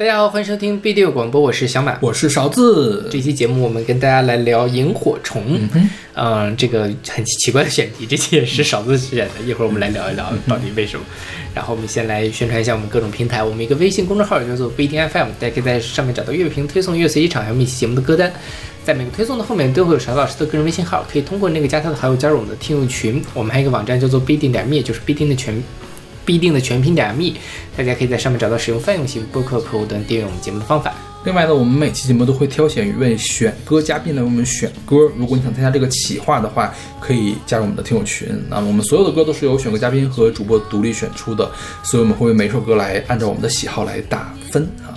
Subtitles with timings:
[0.00, 1.98] 大家好，欢迎收听 B 六广播，我是小马。
[2.00, 3.06] 我是勺子。
[3.12, 5.60] 这期节目我们跟大家来聊萤火虫，
[6.14, 9.44] 嗯，这个很奇怪的选题，这期也是勺子选的。
[9.46, 11.04] 一会儿我们来聊一聊到底为什么。
[11.54, 18.32] 然后我们先来宣传一下我们各种平台，我们一个微信公众号叫做不一定 FM，大家可以在上面找到乐评推送、乐随机场还有每期节目的歌单。
[18.82, 23.22] 在每个推送的后面都会有勺老师的个人微信号，可以通过那个加他的好友加入我们的听友群。
[23.34, 25.62] 我们还有一个网站叫做必定点 me，就是必定的全。
[26.24, 27.34] 必定的全拼点 me，
[27.76, 30.94] 大家可以在上面找到使用泛用型播客客户端订阅我们节目的方法。
[31.24, 34.96] 另外呢，我们每期节目都会挑选一位选歌嘉宾来为我们选歌。
[35.18, 38.28] 如果你想参加这个企划的话，可以加入我们的听友群。
[38.48, 41.50] 那我们所有的歌都是由选歌嘉宾和主播独立选出的，
[41.82, 44.96] 所以我们会为每首歌来按照我们的喜好来打分啊。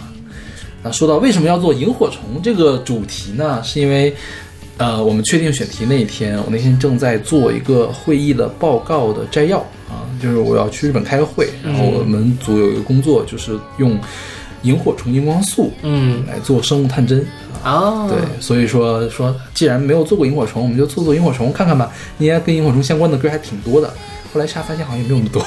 [0.81, 3.61] 那说到为什么要做萤火虫这个主题呢？
[3.61, 4.15] 是因为，
[4.77, 10.01] 呃，我们确定选题那一天，我那天正在做一个会议的报告的摘要啊。
[10.21, 13.99] 就是我要去日本开个会，然后我们组有一个工作，就是用
[14.63, 17.25] 萤火虫荧光素，嗯，来做生物探针
[17.63, 18.07] 啊。
[18.07, 21.91] 对，所以说说，既然没有做过萤火虫，我们就做做萤火虫看看吧。
[22.17, 23.93] 应该跟萤火虫相关的歌还挺多的。
[24.33, 25.45] 后来查发现好像也没有那么多，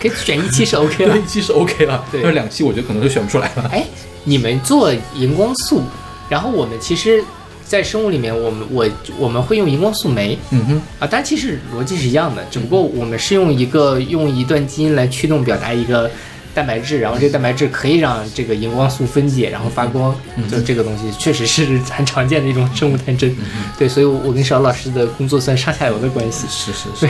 [0.00, 2.04] 可以选一期是 OK 了，一期是 OK 了。
[2.10, 3.70] 对，但是两期我觉得可能就选不出来了。
[3.70, 3.86] 哎，
[4.24, 5.82] 你们做荧光素，
[6.28, 7.22] 然后我们其实。
[7.64, 8.86] 在生物里面，我们我
[9.18, 10.82] 我们会用荧光素酶，嗯哼。
[10.98, 16.10] 啊，但其实逻辑是一样的，只不过我们是用一个用一段基因来驱动表达一个
[16.54, 20.14] 蛋白质，然后这个蛋白质可以让这个荧光素分解，然后发光，
[20.48, 23.34] 就这个东西确实是很常见的一种生物探针，
[23.78, 27.08] 对，所以我跟邵老师的工作算上下游的关系，是是是，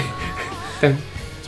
[0.81, 0.97] 但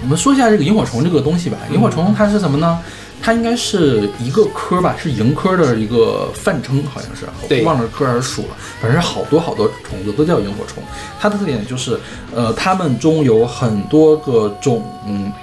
[0.02, 2.78] 我们说一下这个萤火虫这个东西吧，萤火虫它是什么呢？
[3.26, 7.26] 它应该是一个科吧，是萤科的一个泛称，好像是，
[7.64, 10.80] 忘了科还是属了，反正好多好多虫子都叫萤火虫。
[11.18, 11.98] 它的特点就是，
[12.32, 14.80] 呃，它们中有很多个种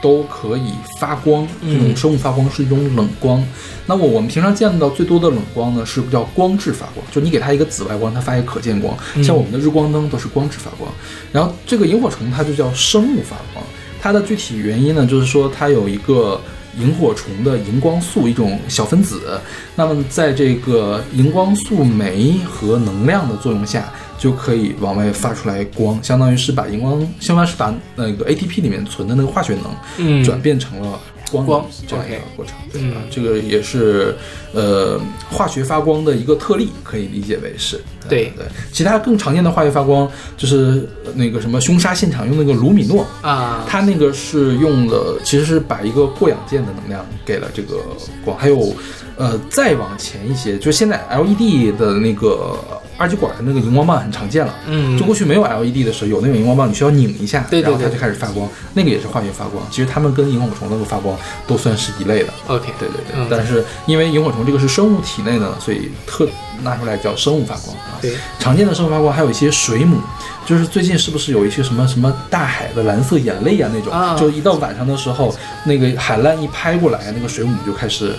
[0.02, 3.46] 都可以发光，这种生物发光是一种冷光。
[3.86, 10.90] 那么我们平常见到最多的冷光呢，是叫光质发光，就你给它一个紫外光，它发一个可见光，像我们的日光灯都是光质发光。
[11.34, 13.66] 然后这个萤火虫它就叫生物发光，
[14.02, 16.40] 它的具体原因呢，就是说它有一个。
[16.80, 19.40] 萤火虫的荧光素一种小分子，
[19.76, 29.64] 那么在这个荧光素酶和能量的作用下，就可以往外发出来光，相当于是把荧光，相当于是把那个 ATP 里面存的那个化学能，
[29.98, 31.00] 嗯，转变成了。
[31.32, 34.16] 光光这样一个过程，嗯，这个也是
[34.54, 35.02] 呃
[35.32, 37.82] 化学发光的一个特例，可以理解为是。
[38.10, 47.78] 对对，其他更常见的化学发光就是那个什么凶杀现场用那个卢米诺啊，它那个是用了，其实是把一个过氧键的能量给了这个
[48.24, 48.74] 光，还有
[49.18, 52.58] 呃再往前一些，就是现在 LED 的那个。
[52.98, 59.66] 二极管的那个荧光棒很常见了，嗯，就过去没有 LED 的时候，有那种荧光棒，你需要拧一下，对对对，然后它就开始发光，那个也是化学发光。
[59.72, 61.18] 其实它们跟萤火虫那个发光
[61.48, 62.34] 都算是一类的。
[62.48, 63.28] OK，对对对。
[63.30, 66.28] 但是因为萤火虫这个是生物体内的，所以特
[66.62, 67.98] 拿出来叫生物发光啊。
[68.02, 69.98] 对，常见的生物发光还有一些水母，
[70.46, 75.34] 就是最近是不是有一些什么什么大海的蓝色眼泪啊那种，就一到晚上的时候，
[75.66, 78.16] 那个海浪一拍过来，那个水母就开始。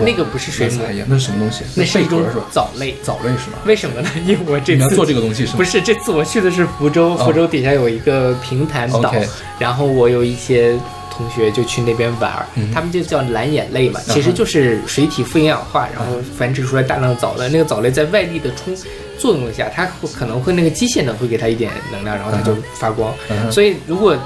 [0.00, 1.64] 那个不是水母，那是什么东西？
[1.74, 3.58] 那是一种藻类，藻类是吧？
[3.64, 4.08] 为什么呢？
[4.26, 9.12] 因为我这次做这个东西是不是这次我去的是福州，福州底下有一个平潭岛，
[9.58, 10.78] 然后我有一些
[11.10, 12.32] 同学就去那边玩，
[12.72, 17.48] 他们就叫蓝眼泪嘛，其实就是水体富营养化，然后繁殖出来大量的藻类。
[17.48, 18.74] 那个藻类在外力的冲
[19.18, 23.14] 作用下，它可能会那个机械能会给它一点能量，然后它就发光。
[23.50, 24.16] 所以如果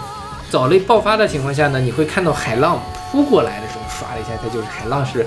[0.51, 2.81] 藻类爆发的情况下呢，你会看到海浪
[3.11, 3.86] 扑过来的时候。
[4.19, 5.27] 一下，它就是海浪是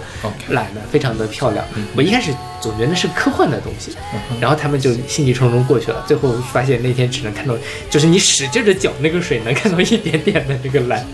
[0.50, 1.66] 蓝的，非常的漂亮。
[1.96, 3.96] 我一开始总觉得是科幻的东西，
[4.40, 6.04] 然后他们就兴气冲冲过去了。
[6.08, 7.56] 最后发现那天只能看到，
[7.90, 11.06] 就是你使劲的搅那个水，能看到一点点的那个蓝，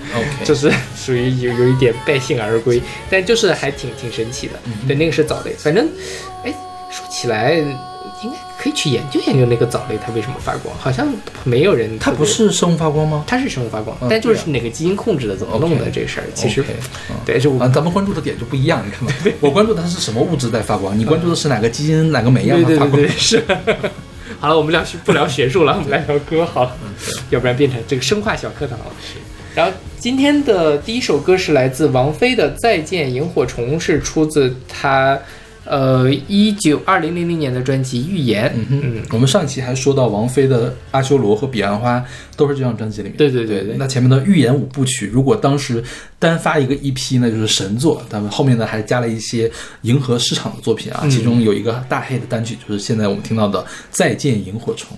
[0.44, 4.54] 就是属于有有一点败兴而归，但就是还挺挺神奇的。
[4.88, 5.88] 对，那个是藻类，反正，
[6.44, 6.54] 哎，
[6.90, 7.64] 说起来。
[8.66, 11.08] 可以去研究研究那个藻类它为什么发光，好像
[11.44, 12.00] 没有人。
[12.00, 13.24] 它不是生物发光吗？
[13.28, 16.66] 它是生物发光，但就是哪个基因控制的，怎么弄的这事儿，其实
[17.24, 19.14] 对，就咱们关注的点就不一样，你看吧？
[19.40, 22.56] 我关注的是什么物质在发光，你关注的是哪个基因哪个酶呀？
[22.66, 23.44] 对对对，是。
[24.42, 26.76] 好了，我们聊不聊学术了，我们来聊歌好了，
[27.30, 28.86] 要不然变成这个生化小课堂了。
[29.54, 35.20] 然后今天的第一首歌是来自王菲的《再见萤火虫》，是出自她。
[35.66, 38.48] 呃，一九二零零零年的专辑《预言》。
[38.70, 42.00] 嗯哼，我们上期还说到王菲的《阿修罗》和《彼岸花》
[42.38, 43.18] 都是这张专辑里面。
[43.18, 43.76] 对对对对。
[43.78, 45.84] 那前面的《预言》五部曲，如果当时
[46.20, 48.02] 单发一个 EP，那就是神作。
[48.10, 49.52] 他们后面呢还加了一些
[49.82, 53.60] 迎合市场的作品啊，其中有一个大黑的单曲，就是现在我们听到的
[53.90, 54.98] 《再见萤火虫》。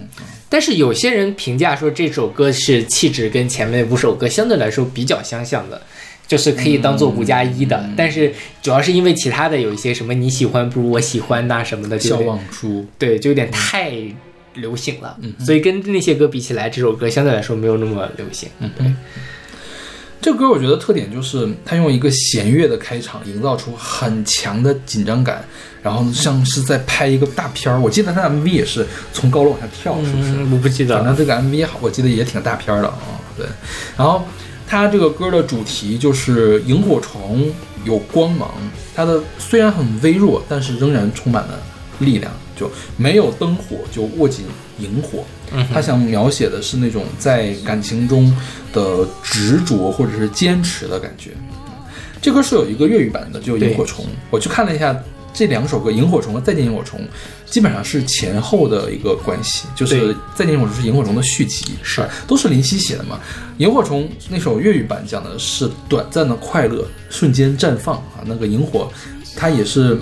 [0.49, 5.81] 但是有些人评价说这首歌是气质跟前面五首歌相对来说比较相像的。
[6.27, 13.93] 就是可以当做五加一的，但是主要是因为其他的有一些什么你喜欢不如我喜欢呐什么的，笑忘书，对，就有点太
[14.55, 18.49] 流行了，嗯所以跟那些歌比起来，这首歌相对来说没有那么流行。
[18.59, 18.91] 嗯，对。
[20.19, 25.45] 这个歌我觉得特点就是它用一个弦乐的开场，营造出很强的紧张感，
[25.81, 27.79] 然后像是在拍一个大片儿。
[27.79, 30.43] 我记得它 MV 也是从高楼往下跳，是不是？
[30.51, 30.97] 我不记得。
[30.97, 32.97] 反正这个 MV 好，我记得也挺大片的啊。
[33.37, 33.45] 对，
[33.95, 34.25] 然后。
[34.67, 37.49] 它这个歌的主题就是萤火虫
[37.85, 38.51] 有光芒，
[38.93, 41.59] 它的虽然很微弱，但是仍然充满了
[41.99, 42.31] 力量。
[42.57, 42.67] 就
[42.97, 44.43] 没有灯火，就握紧
[44.79, 45.23] 萤火。
[45.71, 48.35] 他想描写的是那种在感情中
[48.73, 51.29] 的执着或者是坚持的感觉。
[52.19, 54.03] 这歌是有一个粤语版的，就萤火虫。
[54.31, 54.99] 我去看了一下。
[55.37, 56.99] 这两首歌《萤火虫》和《再见萤火虫》
[57.45, 63.19] 基本上是前后的一个关系，就是《再见萤火虫》是《萤火虫》的续集，是都是林夕写的嘛？
[63.59, 68.91] 《萤火虫》那首粤语版讲的是短暂的快乐瞬间绽放啊，那个萤火
[69.35, 69.95] 它也是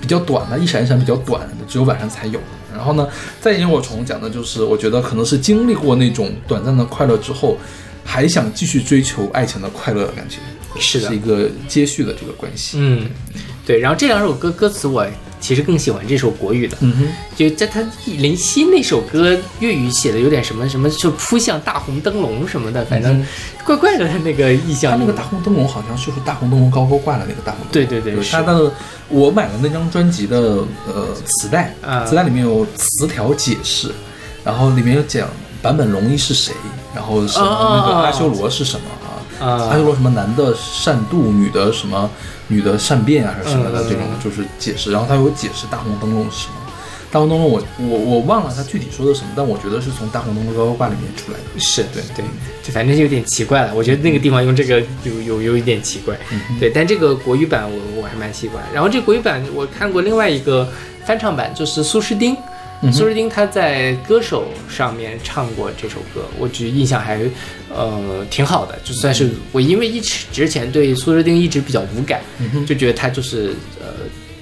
[0.00, 2.40] 比较短的，一闪一闪比较短，只有晚上才有。
[2.72, 3.06] 然后呢，
[3.38, 7.58] 《再见萤火虫》讲的就是我觉得可能是经历过那种短暂的快乐之后，
[8.02, 10.38] 还想继续追求爱情的快乐的感觉，
[10.80, 13.10] 是的，是一个接续的这个关系，嗯。
[13.66, 15.06] 对，然后这两首歌歌词我
[15.40, 23.24] 其实更喜欢这首国语的，嗯哼，就在他林夕那首歌粤语写的有点什么什么，就扑向大红灯笼什么的，反正
[23.64, 24.92] 怪怪的那个意象。
[24.92, 27.88] 他那个大红灯笼好像就是大红灯笼高高挂的那个大红灯笼。
[27.88, 28.70] 对对对，他的
[29.08, 30.38] 我买了那张专辑的
[30.86, 31.74] 呃磁带，
[32.06, 33.90] 磁带里面有词条解释，
[34.44, 35.26] 然后里面有讲
[35.62, 36.52] 坂本龙一是谁，
[36.94, 38.86] 然后什么那个阿修罗是什么
[39.40, 39.68] 啊？
[39.70, 42.10] 阿修罗什么男的善妒，女的什么？
[42.48, 44.90] 女的善变啊，还是什么的这种，就是解释。
[44.90, 46.54] 然后他有解释大红灯笼是什么。
[47.12, 51.60] 大红灯笼，我我我忘了他具体说的什么，但我觉得是从大红灯笼高高挂里面出来的。
[51.60, 52.24] 是对对，
[52.62, 53.72] 就反正有点奇怪了。
[53.74, 56.18] 我觉得那个地方用这个有有有一点奇怪。
[56.58, 58.60] 对，但这个国语版我我还蛮喜欢。
[58.74, 60.68] 然后这国语版我看过另外一个
[61.04, 62.36] 翻唱版，就是苏诗丁。
[62.92, 67.20] 苏诗丁他在歌手上面唱过这首歌，我觉得印象还
[67.68, 72.20] 呃挺好的，就算是我因为一直之前对苏诗丁一直比较无感，
[72.66, 73.88] 就觉得他就是呃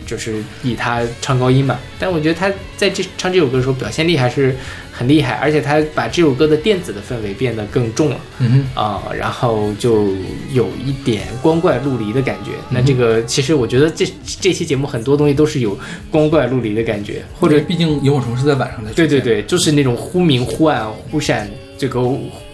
[0.07, 4.55] 就是以他唱高音嘛，但我觉得他在这唱这首歌的时候表现力还是。
[4.99, 10.09] 很厉害，而且他把这首歌的电子的氛围变得更重了，嗯哼啊，然后就
[10.53, 12.51] 有一点光怪陆离的感觉。
[12.69, 14.05] 那这个其实我觉得这
[14.41, 15.79] 这期节目很多东西都是有
[16.11, 21.49] 光怪陆离的感觉，或者毕竟萤火虫是在晚上的，对对对，就是那种忽明忽暗、忽闪
[21.79, 22.03] 这个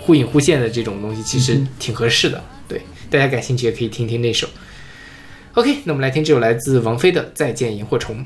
[0.02, 2.44] 忽隐忽现的这种东西，其实挺合适的。
[2.68, 4.46] 对，大家感兴趣也可以听听那首。
[5.54, 8.16] OK，那我们来听这首来自王菲的《再见萤火虫》。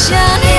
[0.00, 0.49] 想你。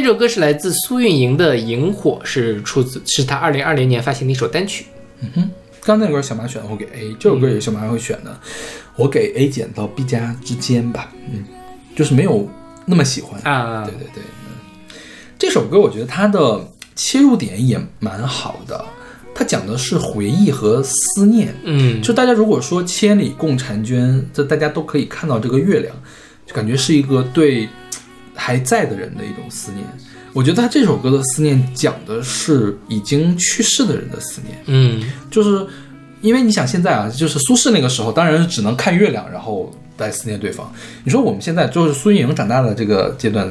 [0.00, 4.86] 这首歌是来自苏运莹的《萤火》，是出自是她二零二零年发行的一首单曲。
[5.20, 5.50] 嗯哼，
[5.82, 7.14] 刚那歌小马选的，我给 A。
[7.20, 8.40] 这首歌也是小马会选的，
[8.96, 11.12] 我给 A 减到 B 加之间吧。
[11.30, 11.44] 嗯，
[11.94, 12.48] 就是没有
[12.86, 13.84] 那么喜欢啊。
[13.84, 14.22] 对对对，
[15.38, 16.66] 这首歌我觉得它的
[16.96, 18.82] 切入点也蛮好的，
[19.34, 21.54] 它讲的是回忆和思念。
[21.62, 25.94] 嗯，就大家如果说千里共婵娟，这大家都可以看到这个月亮，
[26.46, 27.68] 就感觉是一个对。
[28.42, 29.86] 还在的人的一种思念，
[30.32, 34.58] 我觉得他这首歌的思念讲的是已经去世的人的思念。
[34.64, 35.66] 嗯，就是
[36.22, 40.72] 因为你想现在啊，就是苏轼那个时候，当然只能看月亮，然后来思念对方。
[41.04, 43.46] 你说我们现在就是苏运莹长大的这个阶段，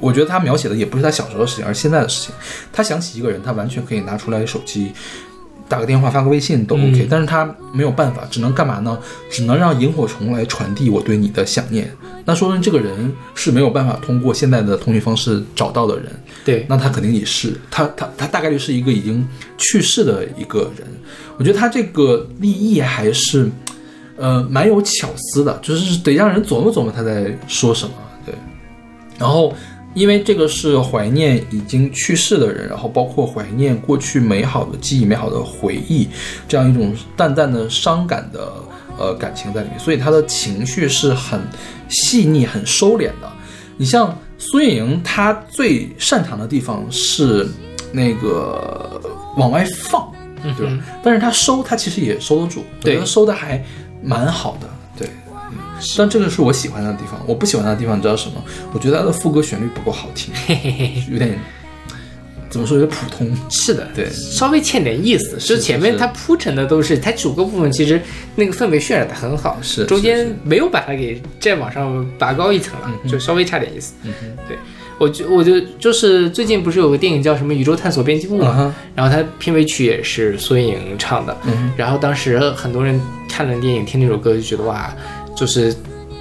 [0.00, 2.34] 我觉得他描写的也不是他小时候的事情，而是现在的事情。
[2.72, 4.90] 他想起一个人，他完全可以拿出来手机。
[5.68, 8.98] 打个电话、发个微信都 OK，但是他没有办法，只能干嘛呢？
[9.30, 11.90] 只能让萤火虫来传递我对你的想念。
[12.24, 16.06] 那说明这个人是没有办法通过现在的通讯方式找到的人。
[16.44, 19.26] 对，那他肯定也是他他他大概率是一个已经
[19.58, 20.86] 去世的一个人。
[21.36, 23.50] 我觉得他这个立意还是，
[24.16, 27.92] 呃，蛮有巧思的，就是得让人琢磨琢磨他在说什么。
[28.24, 28.34] 对，
[29.18, 29.54] 然后。
[29.98, 36.08] 因为这个是怀念已经去世的人，然后包括怀念过去美好的记忆、美好的回忆，
[36.46, 38.52] 这样一种淡淡的伤感的
[38.96, 41.40] 呃感情在里面，所以他的情绪是很
[41.88, 43.28] 细腻、很收敛的。
[43.76, 47.48] 你像孙颖莹，她最擅长的地方是
[47.92, 49.00] 那个
[49.36, 50.12] 往外放，
[50.56, 50.84] 对吧？
[51.02, 53.64] 但是她收，她其实也收得住，我觉得收的还
[54.00, 54.68] 蛮好的。
[55.96, 58.42] 但这个是我喜欢的地方，我不喜欢的地方你知道什么？
[58.72, 60.32] 我觉得它的副歌旋律不够好听，
[61.10, 61.38] 有点
[62.50, 63.30] 怎么说有点普通。
[63.50, 65.38] 是的，对，稍微欠点意思。
[65.38, 68.00] 是前面它铺陈的都是它主歌部分，其实
[68.36, 73.94] 那个氛围渲染的很好，是中间没有把它给再往上拔高一层了，就稍微差点意思。
[74.04, 74.12] 嗯
[74.48, 74.56] 对
[74.98, 81.36] 我就我就就是最近不是有个电影叫什么《宇宙探索编辑部》嘛，然后它片尾曲也是苏运莹唱的，
[81.76, 84.92] 然后当时很多人看了电影听那首歌就觉得哇。
[85.38, 85.74] 就是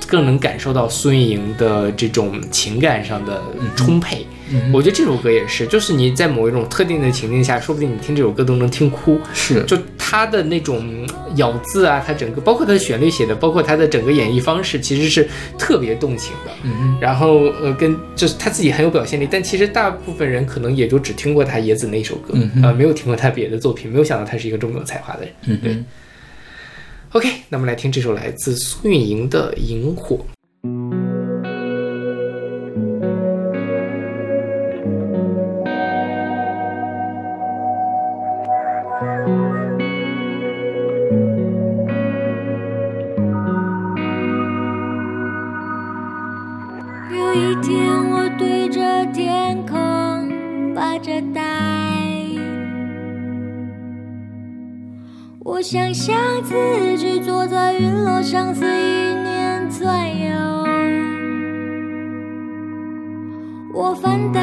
[0.07, 3.41] 更能感受到苏运莹的这种情感上的
[3.75, 4.25] 充沛。
[4.71, 9.19] 我觉得这首歌也是，就是你在某一种特定的情境下，说不定你听这首歌都能听哭。
[9.33, 11.05] 是，就他的那种
[11.35, 16.51] 咬字啊，他整个包括他的旋律写的，包括他的整个演绎方式，其实是特别动情的。
[16.63, 22.33] 嗯然后呃，跟就是他自己很有表现力，但其实大部分人可能也就只听过他野子那首歌，
[22.63, 25.31] 啊，没有听过他别的作品，没有想到他是一个这么有才华的人。
[25.47, 25.83] 嗯，对。
[27.13, 30.17] OK，那么来听这首来自苏运莹的《萤火》。
[47.09, 51.66] 有一天，我对着天空发着呆。
[55.57, 56.53] 我想象自
[56.99, 60.29] 己坐在云朵上，随意念钻游。
[63.73, 64.39] 我翻到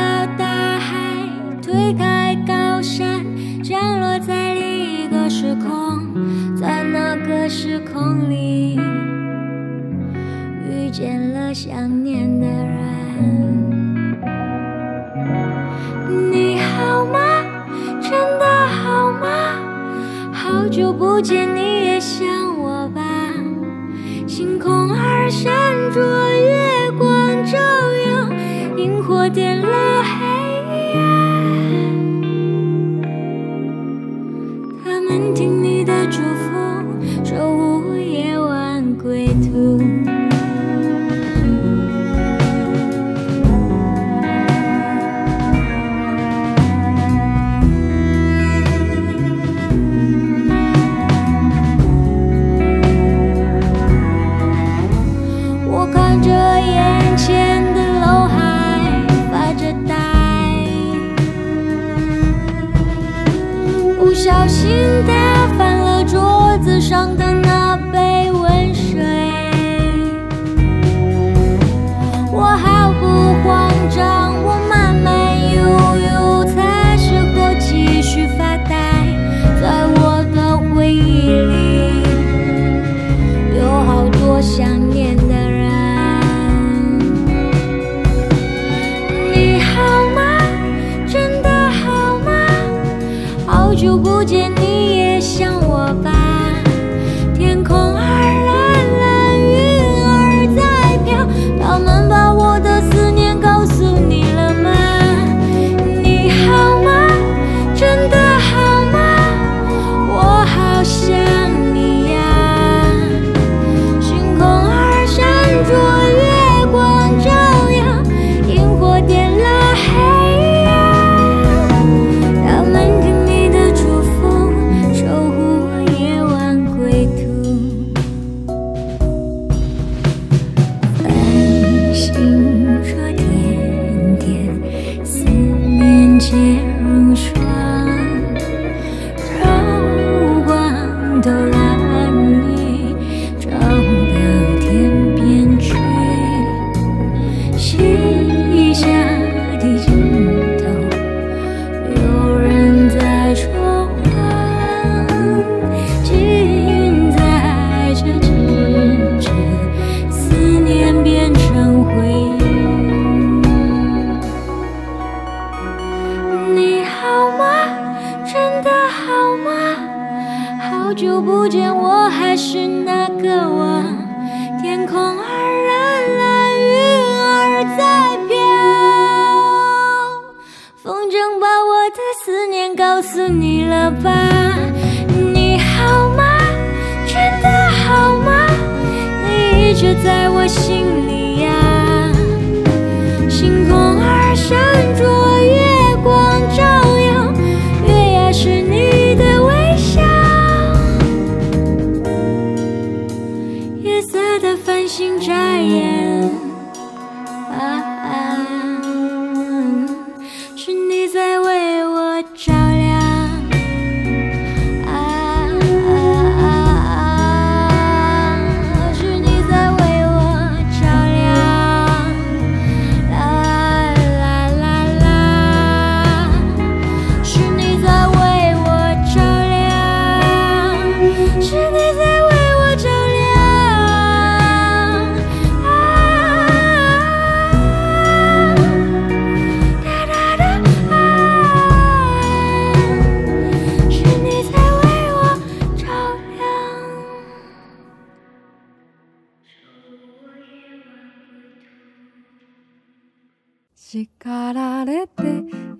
[255.03, 255.23] れて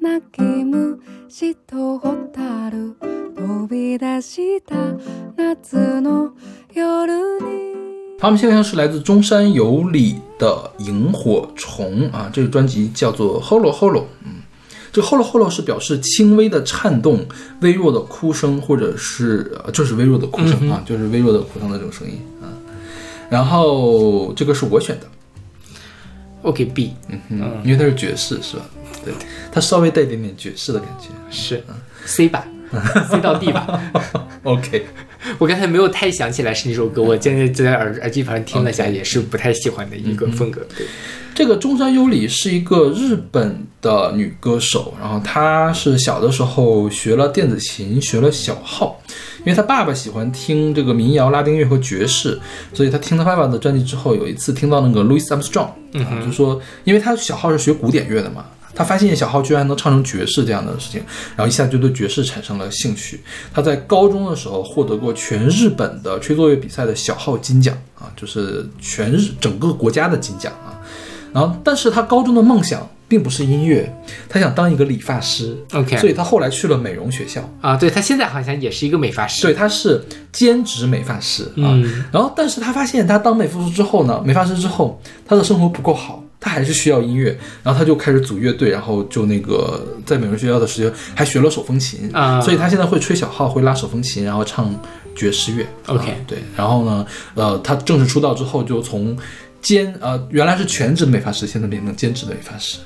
[0.01, 2.95] 泣き虫と蛍
[3.35, 4.75] 飛び出した
[5.37, 6.33] 夏の
[6.73, 7.69] 夜に
[8.19, 14.41] 他们现在是来自中山有里的萤火虫啊，这个专辑叫做 Holo Holo，嗯，
[14.91, 17.25] 这个 Holo Holo 是表示轻微的颤动、
[17.61, 22.51] 微弱的哭声，或者是呃就是微弱的哭声啊，就是微弱的哭声的这种声音啊。
[23.29, 25.05] 然后这个是我选的，
[26.44, 28.64] OK B 嗯哼，因为它是爵士是吧？
[29.04, 29.12] 对，
[29.50, 31.08] 它稍微带一点点爵士的感觉。
[31.30, 31.62] 是。
[32.06, 32.46] C 吧
[33.10, 33.80] ，C 到 D 吧。
[34.44, 34.84] OK，
[35.38, 40.60] 我刚才没有太想起来是哪首歌，我现在就在耳耳机旁听了一下，也是不太喜欢的一个风格。
[40.76, 40.86] 对，
[41.34, 49.00] 这个中山优里是一个日本的女歌手，然后她是小的时候学了电子琴，学了小号，
[49.44, 52.40] 因为他爸爸喜欢听这个民谣、拉丁乐和爵士，
[52.72, 58.46] 所以他听他爸爸的专辑之后，有一次听到那个 Louis Armstrong，啊，就说，因为他小号是学古典乐的嘛。
[58.76, 61.00] 他发现小号居然能唱成爵士这样的事情，
[61.36, 63.20] 然后一下就对爵士产生了兴趣。
[63.52, 70.74] 他在高中的时候获得过全日本的吹奏乐比赛的小号金奖啊，就是全日整个国家的金奖啊。
[71.32, 73.88] 然后，但是他高中的梦想并不是音乐，
[74.28, 75.56] 他想当一个理发师。
[75.72, 77.48] OK 所以他后来去了美容学校。
[77.60, 79.42] 啊，对他现在好像也是一个美发师。
[79.42, 81.70] 对，他是兼职美发师啊。
[81.78, 87.38] 嗯然后，但是他发现他当美发师之后呢，美发师之后，他的生活不够好，他还是需要音乐。
[87.62, 94.74] 然后他就开始组乐队，然后就那个在美容学校的时间还学了手风琴啊所以他现在会吹小号，会拉手风琴，然后唱
[95.14, 95.64] 爵士乐。
[95.86, 99.16] OK 啊对，然后呢，呃，他正式出道之后就从
[99.62, 102.78] 兼呃原来是全职美发师，现在变成兼职的美发师。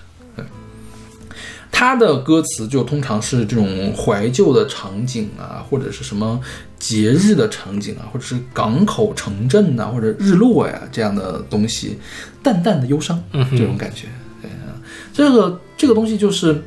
[1.71, 6.41] 对，他的歌词就通常是这种怀旧的场景啊，或者是什么
[6.79, 11.99] 节日的场景啊，或者是港口城镇呐、或者日落呀这样的东西，
[12.43, 14.07] 淡淡的忧伤，嗯这种感觉。
[14.41, 14.75] 对啊，
[15.13, 16.63] 这个这个东西就是，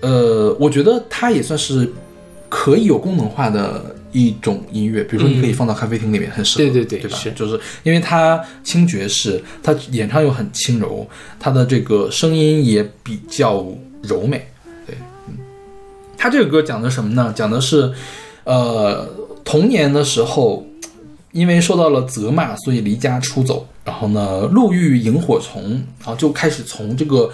[0.00, 1.90] 呃，我觉得它也算是
[2.48, 7.16] 可以有功能化的一种音乐，比如说你可以放到咖啡厅里面，很适合，对对对对吧？
[7.16, 13.64] 是就是因为它轻爵士，它演唱又很轻柔，它的这个声音也比较
[14.06, 14.46] 柔美，
[14.86, 14.96] 对，
[15.28, 15.36] 嗯，
[16.16, 17.32] 他这个歌讲的什么呢？
[17.34, 17.92] 讲的是，
[18.44, 19.08] 呃，
[19.44, 20.66] 童年的时候，
[21.32, 27.30] 因为受到了责骂，所以离家出走，然后呢，路遇萤火虫，然后就开始从这个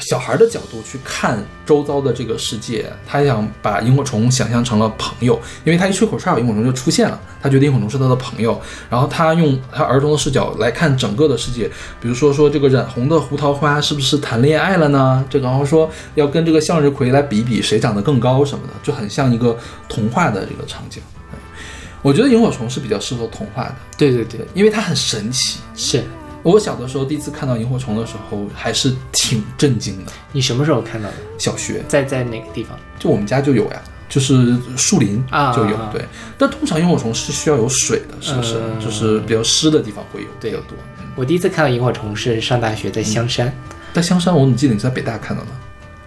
[0.00, 2.90] 小孩的角度去看周遭的这个世界。
[3.06, 8.60] 他想把萤火虫想象成了朋友，因为他一吹口哨，萤火虫就出现了，他觉得萤火虫是他的朋友。
[8.88, 11.70] 然后他用他儿童的视角来看整个的世界，
[12.00, 15.24] 比如说说这个染红的胡桃花是不是谈恋爱了呢？
[15.28, 19.56] 这个然后说要跟这个向日葵来比比谁长得更高什么的，就很像一个
[19.88, 21.02] 童话的这个场景。
[22.00, 25.60] 我觉得萤火虫是比较适合童话的，对对对，因为它很神奇。
[25.76, 26.02] 是
[26.42, 30.12] 我小的时候第一次看到萤火虫的时候，还是挺震惊的。
[30.32, 31.14] 你什么时候看到的？
[31.38, 32.78] 小学在在哪个地方？
[32.98, 35.76] 就我们家就有呀，就是树林啊就有。
[35.76, 36.04] 啊对，
[36.36, 38.56] 但通常萤火虫是需要有水的，是不是？
[38.58, 40.76] 嗯就是比较湿的地方会有比对较多。
[41.00, 43.52] 嗯我第一次看到萤火虫是上大学，在香山。
[43.92, 45.48] 在香山，我怎么记得你在北大看到的？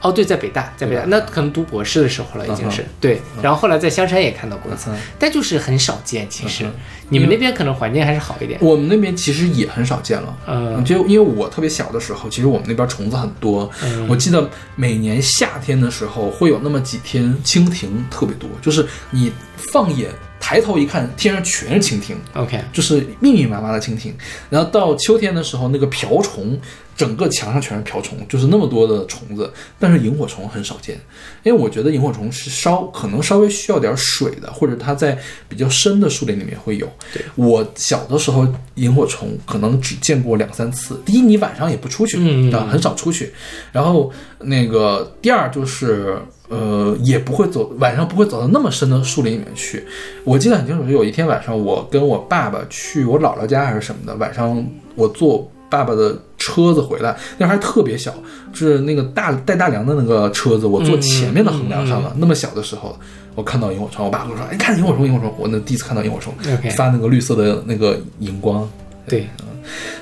[0.01, 3.21] 哦，对，在北大，在北大，那可能读博士的时候了，已经是嗯对。
[3.41, 6.27] 然后后来在香山也看到过一次嗯，但就是很少见。
[6.27, 6.73] 其实嗯
[7.09, 8.59] 你们那边可能环境还是好一点。
[8.61, 10.37] 我们那边其实也很少见了。
[10.47, 13.69] 嗯就因为我特别小的时候，其实我们那边虫子很多。
[13.83, 19.31] 嗯我记得每年夏天的时候，会有那么几天蜻蜓特别多，就是你
[19.71, 24.13] 放眼抬头一看，天上全是蜻蜓，OK，就是密密麻麻的蜻蜓。
[24.49, 26.59] 然后到秋天的时候，那个瓢虫。
[26.95, 30.97] 整个墙上全是瓢虫，就是那么多的虫子，但是萤火虫很少见，
[31.43, 35.17] 因为我觉得萤火虫是稍可能稍微需要点水的，或者它在
[35.49, 36.89] 比较深的树林里面会有。
[37.13, 41.01] 对我小的时候，萤火虫可能只见过两三次。
[41.05, 42.17] 第一，你晚上也不出去，
[42.51, 43.33] 啊，很少出去。
[43.73, 49.83] 然后那个第二就是，呃，也不会走晚上不会走到那么深的树林里面去。
[50.23, 55.51] 我记得很清楚，是有一天晚上，我跟我爸爸去我姥姥家还是什么的，晚上我坐。
[55.69, 58.13] 爸爸的车子回来，那还特别小，
[58.53, 62.15] 是那个大带大梁的那个车子，我坐前面的横梁上了。
[62.17, 62.97] 那么小的时候，
[63.33, 66.33] 我看到萤火虫，我爸跟我说：“哎，看萤火虫，萤火虫！”我那第一次看到萤火虫，
[66.75, 68.69] 发那个绿色的那个荧光。
[69.07, 69.27] 对，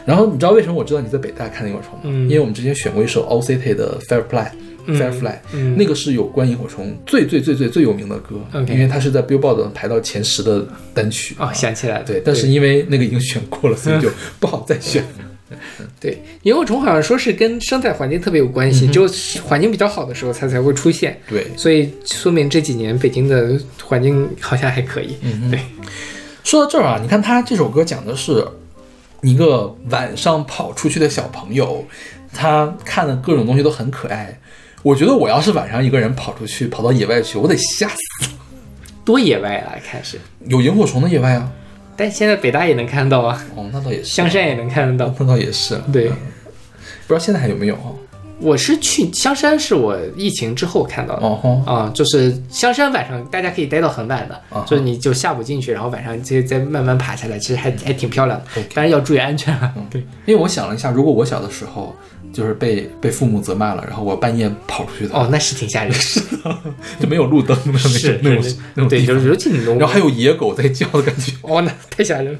[0.06, 2.18] 然后你知道为什么我知道你在北大看萤火虫吗？
[2.24, 5.36] 因为我们之前选过一首 All City 的 Firefly，Firefly，
[5.76, 8.36] 那个是有关萤火虫最最最最最有名的歌，
[8.68, 11.36] 因为它是在 Billboard 排到前十的单曲。
[11.40, 12.06] 哦，想起来了。
[12.06, 15.04] 对，但是因为那个已经选过了，所以就不好再选。
[16.00, 19.08] 对，萤火虫好像说是跟生态环境特别有关系，就
[19.44, 21.20] 环境比较好的时候它才会出现。
[21.28, 25.18] 对，所以说明这几年北京的环境好像还可以。
[25.22, 25.60] 嗯，对。
[26.44, 28.46] 说到这儿啊，你看他这首歌讲的是
[29.22, 31.86] 一个晚上跑出去的小朋友，
[32.34, 34.38] 他看的各种东西都很可爱。
[34.82, 38.30] 我觉得我要是晚上一个人跑出去，跑到野外去，我得吓死。
[39.06, 41.50] 多野外啊，开始有萤火虫的野外啊。
[41.96, 46.14] 但现在北大也能看到啊，哦，那倒也是，香山也能看得到，那倒也是，对，不
[47.08, 47.92] 知道现在还有没有啊？
[48.40, 59.74] 我是去香山，是我疫情之后看到的，哦啊，就是香山晚上大家可以待到很晚的，就是你就下午进去，然后晚上再再慢慢爬下来，其实还还挺漂亮的，但是要注意安全啊。
[59.90, 61.96] 对，因为我想了一下，如果我小的时候。
[62.34, 65.14] 就是被被父母责骂了，然后我半夜跑出去的。
[65.16, 66.58] 哦，那是挺吓人， 是的，
[67.00, 68.44] 就没有路灯，是那种
[68.74, 71.32] 那种对，就是尤其然后还有野狗在叫的感觉。
[71.44, 72.40] 哦，那太吓人了。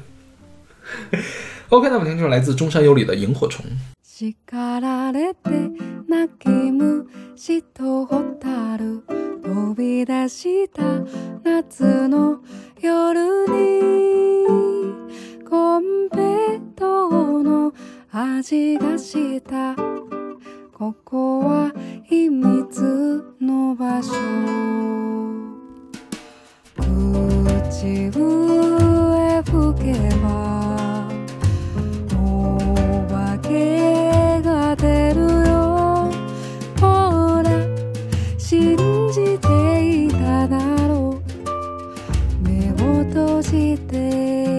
[1.70, 3.64] OK，那我们听这首来自中山有里的萤火虫。
[18.16, 19.74] 味がした。
[20.72, 21.72] ここは
[22.04, 24.12] 秘密の場所
[26.76, 31.08] 口笛吹けば
[32.16, 32.56] お
[33.08, 36.08] 化けが出るよ。
[36.80, 37.50] ほら
[38.38, 38.76] 信
[39.12, 41.20] じていただろ
[42.44, 42.48] う。
[42.48, 42.74] 目を
[43.04, 44.53] 閉じて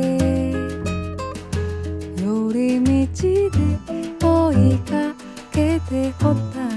[5.90, 6.68] てホタ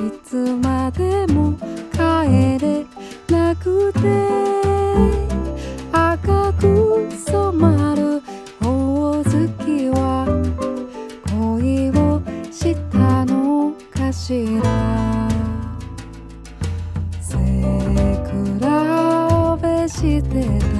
[0.00, 1.54] ルいつまでも
[1.92, 2.84] 帰れ
[3.28, 3.98] なくて
[5.92, 8.22] 赤く染まる
[8.60, 10.26] ほおずきは
[11.30, 12.20] 恋を
[12.52, 15.28] したのかしら。
[17.20, 17.42] 背比
[19.62, 20.77] べしてた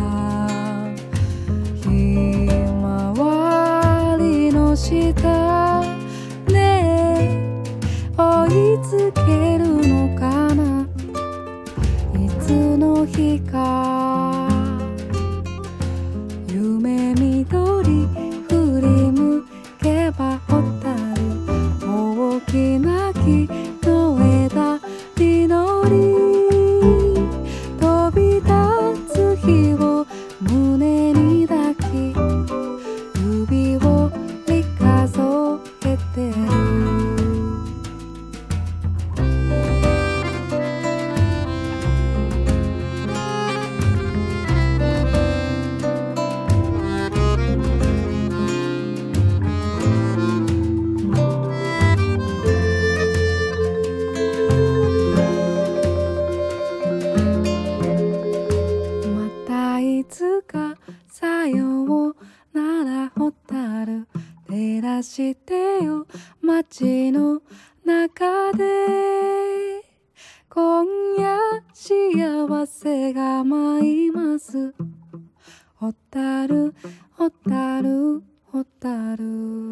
[78.80, 79.67] たる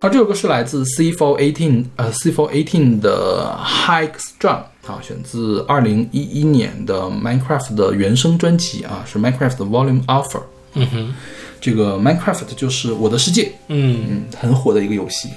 [0.00, 10.02] ル啊，这首歌是来自 C Four Eighteen，呃，C Four Eighteen 的 High Strung 啊，选自二零一一年的 Minecraft 的原声专辑啊，是 Minecraft 的 Volume
[10.06, 10.40] Alpha。
[10.72, 11.14] 嗯哼，
[11.60, 15.28] 这个 Minecraft 就是我的世界，嗯嗯，很火的一个游戏，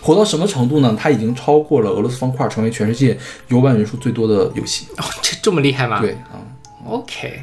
[0.00, 0.96] 火到什么程度呢？
[0.96, 4.86] 它已经超过了俄罗斯方块，成为全世界游玩人数最多的游戏。
[4.96, 6.00] 哦，这这么厉害吗？
[6.00, 6.38] 对啊
[6.86, 7.42] ，，OK，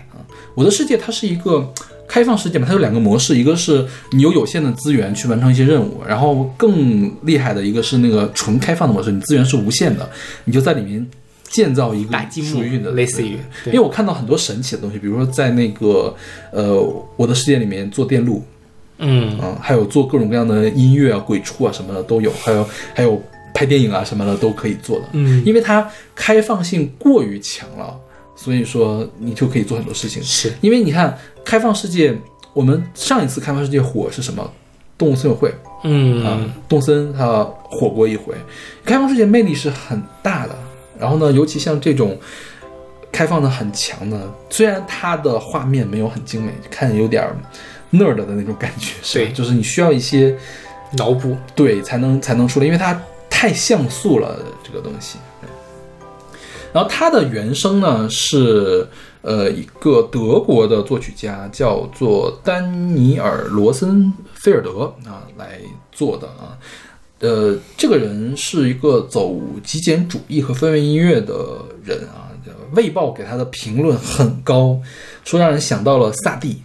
[0.55, 1.73] 我的世界它是一个
[2.11, 10.09] 开放世界嘛，它有两个模式，一个是你有有限的资源去完成一些任务，然后更厉害的一个是那个纯开放的模式，你资源是无限的，
[10.43, 11.09] 你就在里面
[11.49, 16.13] 建造一个属于你的，类似于因为我看到很多神奇的东西，比如说在那个
[16.51, 16.77] 呃
[17.15, 18.43] 我的世界里面做电路，
[18.97, 19.39] 嗯。
[19.39, 23.21] 啊，还有做各种各样的音乐啊、鬼畜啊什么的都有，还有还有
[23.53, 25.05] 拍电影啊什么的都可以做的。
[25.13, 27.97] 嗯，因为它开放性过于强了，
[28.43, 30.23] 所以说你就可以做很多事情。
[30.23, 32.17] 是，因为你看开放世界，
[32.53, 34.51] 我们上一次开放世界火是什么？
[34.97, 38.33] 动物森友会嗯啊，嗯动森它火过一回。
[38.83, 40.55] 开放世界魅力是很大的，
[40.99, 42.17] 然后呢，尤其像这种
[43.11, 47.35] 开放的很强的，虽然它的画面没有很精美，看有点儿
[47.91, 50.35] nerd 的那种感觉，是吧对就是你需要一些
[50.97, 52.99] 脑补，对才能才能出来，因为它
[53.29, 55.19] 太像素了这个东西。
[56.73, 58.87] 然后它的原声呢是
[59.21, 65.59] 呃一个德国的作曲家叫做丹尼尔罗森菲尔德啊来
[65.91, 66.57] 做的啊。
[67.19, 71.35] 呃，这个人是一个走极简主义和氛围音乐的
[71.83, 72.29] 人啊。
[72.73, 74.79] 卫报给他的评论很高，
[75.25, 76.61] 说让人想到了萨蒂。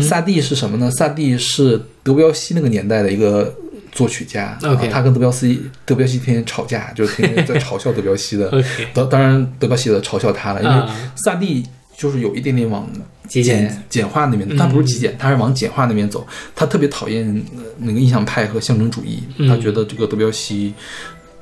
[0.00, 0.88] 萨蒂是什么呢？
[0.92, 3.52] 萨蒂是德彪西那个年代的一个
[3.92, 4.58] 作曲家。
[4.90, 8.50] 他跟德彪西，德彪西天天吵架，就是天天在嘲笑德彪西的。
[8.92, 11.64] 当当然，德彪西的嘲笑他了，因为啊萨蒂
[11.96, 12.90] 就是有一点点往
[13.28, 16.26] 极简简简化那边，他不是极简，他是往简化那边走。
[16.56, 17.24] 他特别讨厌
[17.56, 20.74] 呃那个印象派和象征主义，嗯他觉得这个德彪西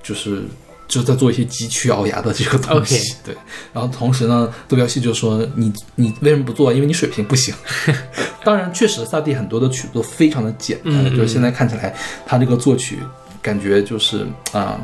[0.02, 0.42] 就是
[0.90, 3.14] 就在做一些急屈咬牙的这个东西。
[3.24, 3.34] 对，
[3.72, 6.70] 然后同时呢，杜彪西就说你你为什么不做？
[6.70, 7.54] 因为你水平不行。
[8.44, 11.94] 当然，确实萨蒂很多的曲子都非常的简单，嗯嗯就是现在看起来
[12.26, 12.98] 他这个作曲
[13.40, 14.78] 感觉就是啊。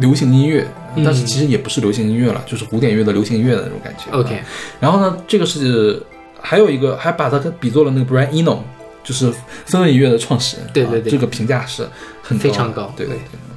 [0.00, 4.10] 流行音乐，嗯但是其实也不是流行音乐了，就是古典乐的流行音乐的那种感觉。
[4.10, 4.44] OK 啊
[4.80, 6.02] 然后呢，这个是
[6.40, 8.58] 还有一个，还把它跟比作了那个 Brian Eno，
[9.04, 9.32] 就是
[9.68, 10.66] 氛围音乐的创始人。
[10.72, 11.88] 对对对啊这个评价是
[12.20, 13.53] 很非常高对对对对。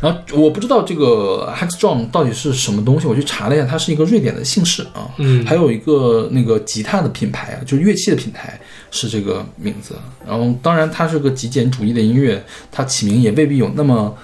[0.00, 5.10] 然后我不知道这个 Hex Drum 到底是什么东西，我去查了一下，它是一个瑞典的姓氏啊。
[5.18, 9.94] 嗯还有一个那个吉他的品牌啊，就是乐器的品牌是这个名字。
[10.26, 14.16] 然后当然它是个极简主义的音乐，它起名也未必有那么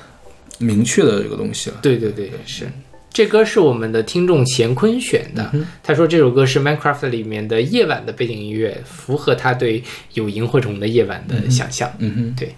[0.59, 1.77] 明确的这个东西了。
[1.83, 2.71] 对对对，是。
[3.13, 5.49] 这歌是我们的听众乾坤选的，
[5.85, 9.85] 他说这首歌是 Minecraft 里面的夜晚的背景音乐，符合他对
[10.15, 11.93] 有萤火虫的夜晚的想象。
[11.99, 12.53] 嗯哼，对，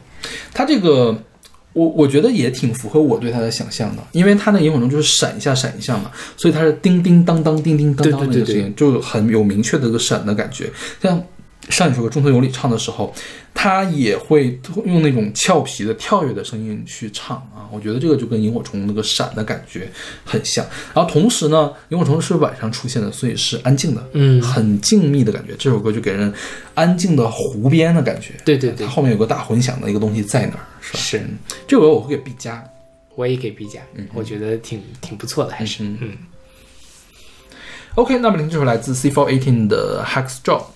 [0.54, 1.22] 他这个
[1.76, 10.70] 我我觉得也挺符合我对他的想象的，因为他那萤火虫就是闪一下闪一下嘛，所以它是叮叮当当叮叮当当的个声音，就很有明确的一个闪的感觉。
[11.02, 11.22] 像
[11.68, 13.12] 上一首歌《中村有里》唱的时候，
[13.52, 19.90] 他也会用那种俏皮的跳跃的声音去唱啊，我觉得这个就跟萤火虫那个闪的感觉
[20.24, 20.64] 很像。
[20.94, 25.54] 然后同时呢，萤火虫是晚上出现的，所以是安静的，嗯很静谧的感觉。
[25.58, 26.32] 这首歌就给人
[26.74, 28.34] 安静的湖边的感觉。
[28.44, 30.98] 对对对它，后面有个大混响的一个东西在那儿，是吧？
[31.00, 32.62] 是嗯这首歌我会给 B 加。
[33.16, 36.16] 我也给 B 加，嗯我觉得挺挺不错的，还是嗯嗯
[37.96, 40.62] OK，那么您这首来自 C418 的 Hex Drop。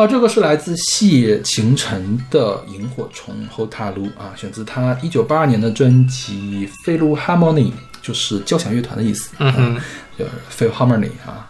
[0.00, 7.66] 好，这个是来自谢晴晨的《萤火虫》后踏路啊，选自他一九八二年的专辑《飞路 Harmony》，
[8.00, 9.32] 就是交响乐团的意思。
[9.36, 9.80] 嗯哼，
[10.18, 11.46] 叫 Philharmony 啊。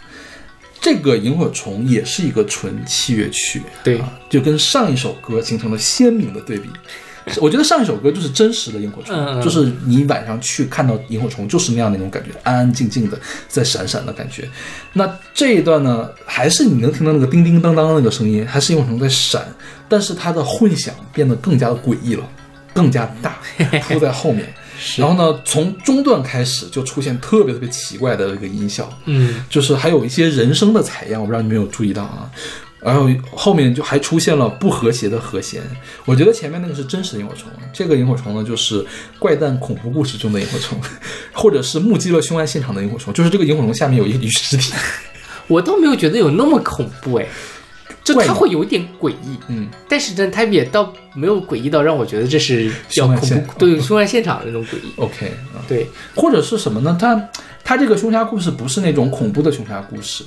[0.81, 6.69] 这个萤火虫也是一个纯器乐曲，对啊，就跟上一首歌形成了鲜明的对比。
[7.41, 13.19] 我觉得上一首歌就是真实的萤火虫，就是你晚上去看到萤火虫就是那样的那种感觉，安安静静的
[13.49, 14.49] 在闪闪的感觉。
[14.95, 19.47] 那这一段呢，还是你能听到那个叮叮当当的那个声音，还是萤火虫在闪，
[19.89, 22.25] 但是它的混响变得更加的诡异了，
[22.73, 23.39] 更加大，
[23.89, 24.53] 铺在后面。
[24.97, 32.31] 然后呢，从中段开始就出现特别特别奇怪的一个音效，嗯，就是还有一些人声的采样，我不知道你没有注意到啊。
[32.83, 35.63] 然后后面就还出现了不和谐的和弦，
[36.05, 38.85] 我觉得前面那个是真实的萤火虫，这个萤火虫呢就是
[39.19, 40.79] 怪诞恐怖故事中的萤火虫，
[41.33, 44.73] 或者是目击了凶案现场的萤火虫，就是这个萤火虫下面有一具尸体。
[45.47, 47.27] 我倒没有觉得有那么恐怖哎。
[48.03, 54.91] 就它会有一点诡异，嗯，但是呢，它也倒没有诡异到让我觉得这是要恐怖，对凶案现场的那种诡异。
[54.97, 55.31] OK，
[55.69, 56.97] 对，或者是什么呢？
[56.99, 57.29] 它
[57.63, 60.25] 它这个凶杀故事不是那种恐怖的凶杀故事，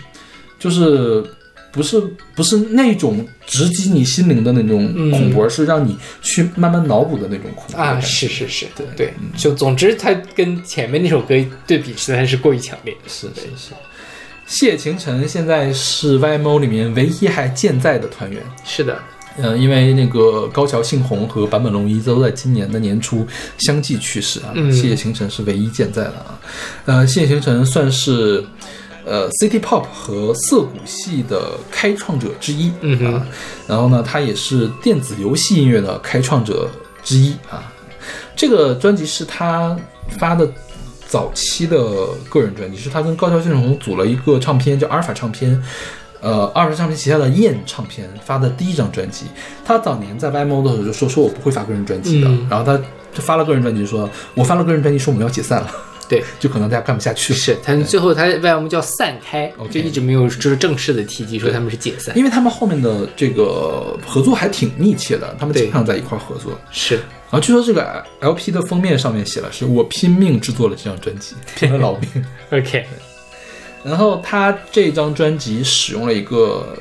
[0.59, 1.25] 就是
[1.73, 1.99] 不是
[2.35, 7.99] 不是那种直击你心灵的那种恐怖，而是让你去慢慢脑补的那种恐怖啊！
[7.99, 12.95] 是是是，对对，就总之它跟前面那首歌对比实在是过于强烈。
[13.07, 13.73] 是是是。
[14.45, 18.39] 谢晴晨现在是 YMO 里面唯一还健在的团员。
[18.63, 18.99] 是的，
[19.37, 23.25] 嗯，因为那个高桥幸宏和坂本龙一都在今年的年初
[23.57, 24.53] 相继去世啊。
[24.71, 26.39] 谢晴晨是唯一健在的啊。
[26.85, 28.43] 呃，谢晴晨算是
[29.05, 33.25] 呃 City Pop 和涩谷系的开创者之一嗯啊。
[33.67, 36.69] 然后呢，他也是电子游戏音乐的开创者
[37.03, 37.71] 之一啊。
[38.35, 39.77] 这个专辑是他
[40.19, 40.49] 发的。
[41.05, 41.77] 早期的
[42.27, 45.63] 个人专辑是他跟高桥幸宏组了一个唱片，叫阿尔法唱片，
[46.21, 49.27] 呃，阿尔法唱片旗下的燕唱片发的第一张专辑。
[49.63, 52.75] 他早年在 YMO 的时候就说说我不会发个人专辑的，然后他
[53.13, 55.71] 就发了个人专辑，说我发了个人专辑，说我们要解散了，
[56.07, 57.33] 对，就可能大家干不下去。
[57.33, 66.57] 是他最后他 YMO 叫散开，就一直没有就是正式的提及说他们是解散，因为他们后面的这个合作还挺密切的，他们经常在一块合作。
[66.71, 66.95] 是。
[66.95, 72.25] 然后据说这个 LP 的封面上面写了是我拼命制作了这张专辑， 拼了老命。
[72.51, 72.85] OK。
[73.83, 76.77] 然后他这张专辑使用了一个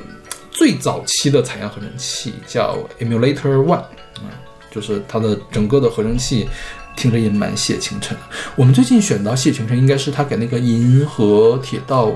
[0.51, 4.29] 最早期的采样合成器，叫 Emulator One，啊，
[4.71, 6.47] 就是它的整个的合成器
[6.95, 8.17] 听着也蛮谢清晨。
[8.55, 12.11] 我们最近选到谢清晨，应该是他给那个银河铁道。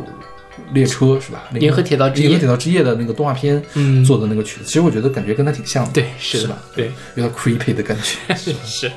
[0.73, 1.43] 列车是吧？
[1.59, 3.63] 银河铁道之夜，银河铁道之夜的那个动画片
[4.03, 5.91] 做的那个曲子，其实我觉得感觉跟他挺像的。
[5.93, 6.57] 对，是吧？
[6.75, 8.17] 对，有点 creepy 的感觉。
[8.35, 8.91] 是是。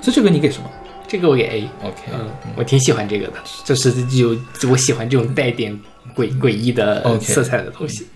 [0.00, 0.70] 所以这个你给什么？
[1.08, 1.68] 这个我给 A。
[1.82, 4.38] OK，嗯，我挺喜欢这个的，就是有
[4.70, 5.76] 我喜欢这种带点
[6.14, 8.06] 诡诡异的色彩的东西。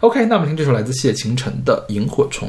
[0.00, 2.48] OK，那我们听这首来自谢晴晨的《萤火虫》。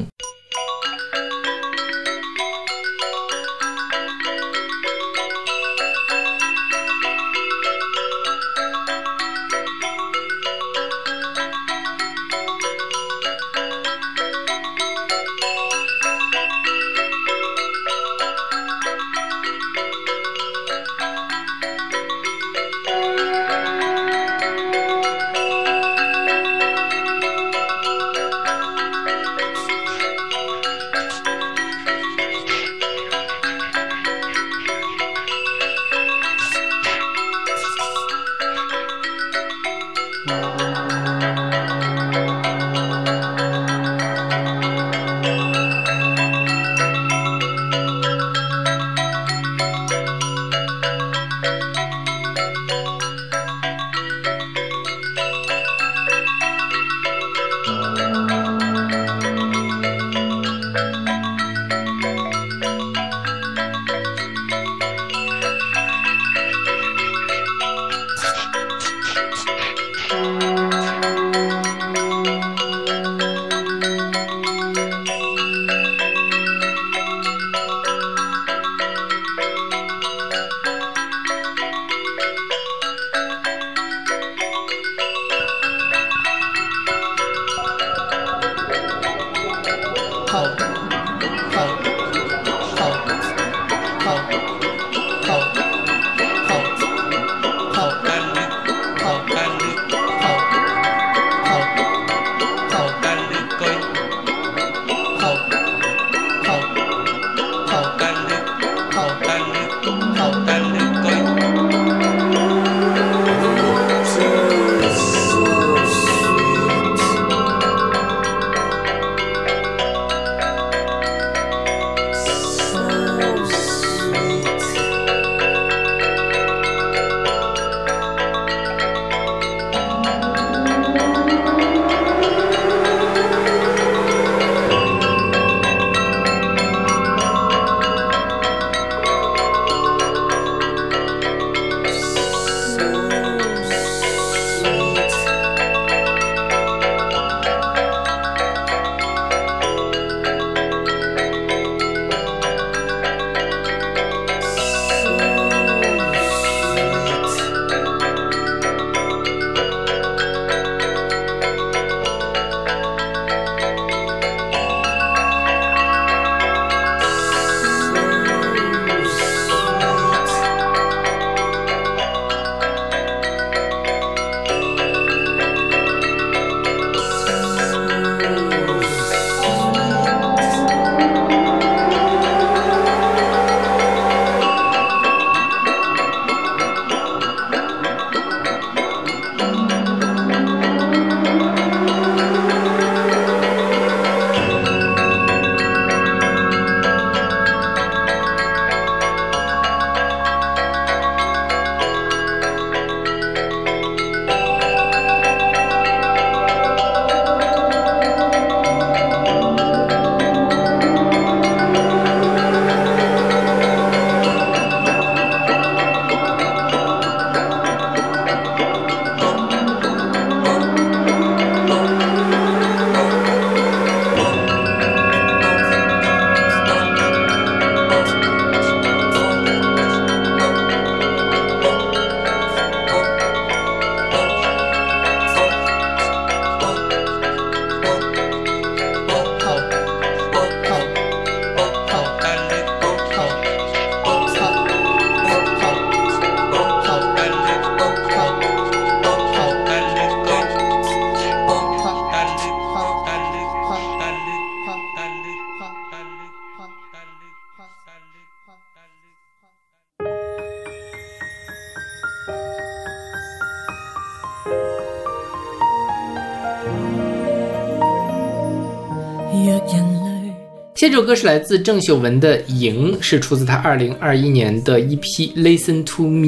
[270.88, 276.28] 这首歌是来自郑秀文的《赢》，是出自她二零二一年的一批《Listen to Me》。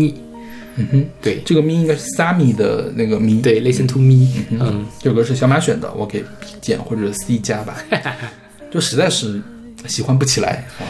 [0.78, 3.40] 嗯哼，对，这个咪应该是 Sammy 的那个咪。
[3.40, 4.28] 对，Listen to Me。
[4.50, 7.78] 嗯，这首歌是小马选的，我给 B 减或者 C 加吧，
[8.72, 9.40] 就实在是
[9.86, 10.84] 喜欢不起来啊。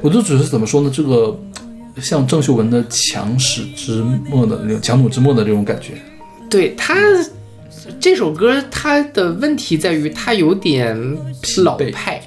[0.00, 0.90] 我就只是怎么说呢？
[0.92, 1.38] 这个
[2.00, 5.92] 像郑秀文的强弩之末的那种强弩之末的这种感觉。
[6.50, 6.96] 对他
[8.00, 10.96] 这首歌，他的问题在于他有点
[11.64, 12.21] 老派。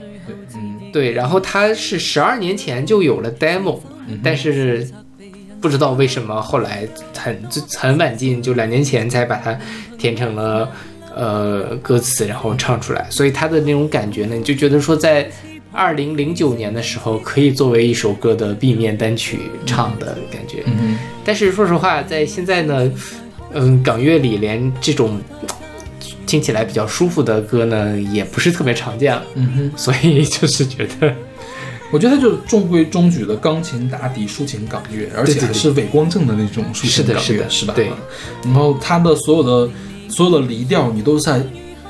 [0.95, 1.11] 对。
[1.11, 3.79] 然后它是十二年前就有了 demo，
[4.23, 4.87] 但是
[5.59, 6.87] 不知道为什么后来
[7.17, 7.37] 很
[7.77, 9.59] 很晚进，就两年前才把它
[9.97, 10.71] 填成了
[11.13, 13.05] 呃歌词，然后唱出来。
[13.09, 15.29] 所以它的那种感觉呢，你就觉得说在。
[15.77, 20.63] 二零零九年的时候，可以作为一首歌的 B 面单曲唱的感觉。
[20.67, 22.89] 嗯但是说实话，在现在呢，
[23.51, 25.19] 嗯，港乐里连这种
[26.25, 29.23] 听起来比较舒服的歌呢，也不是特别常见了。
[29.35, 29.71] 嗯哼。
[29.77, 31.13] 所以就是觉得，
[31.91, 37.73] 我觉得它就是中规中矩的钢琴打底抒情港乐，而且还是伪光正的那种抒情港乐，是吧？
[37.75, 37.89] 对。
[38.43, 39.71] 然后它的所有的
[40.09, 41.41] 所有的离调，你都在。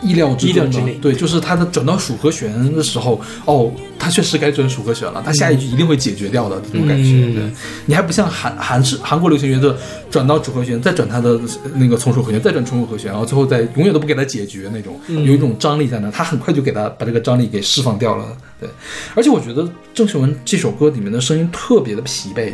[0.02, 7.34] 意料之中的，对，就是他的转到属和弦的时候，哦，他确实该转属和弦了，他下一句一定会解决掉的这种感觉。
[7.34, 7.44] 对，
[7.86, 9.78] 你还不像韩韩式韩国流行乐的
[10.10, 11.40] 转到主和弦，再转他的
[11.76, 18.26] 那个从属和弦，再转从属和弦，然后最后再永远都不给他解决那种，有一种张力在那，他很快就给他把这个张力给释放掉了。
[18.60, 18.70] 对，
[19.16, 22.54] 而且我觉得郑秀文这首歌里面的声音特别的疲惫，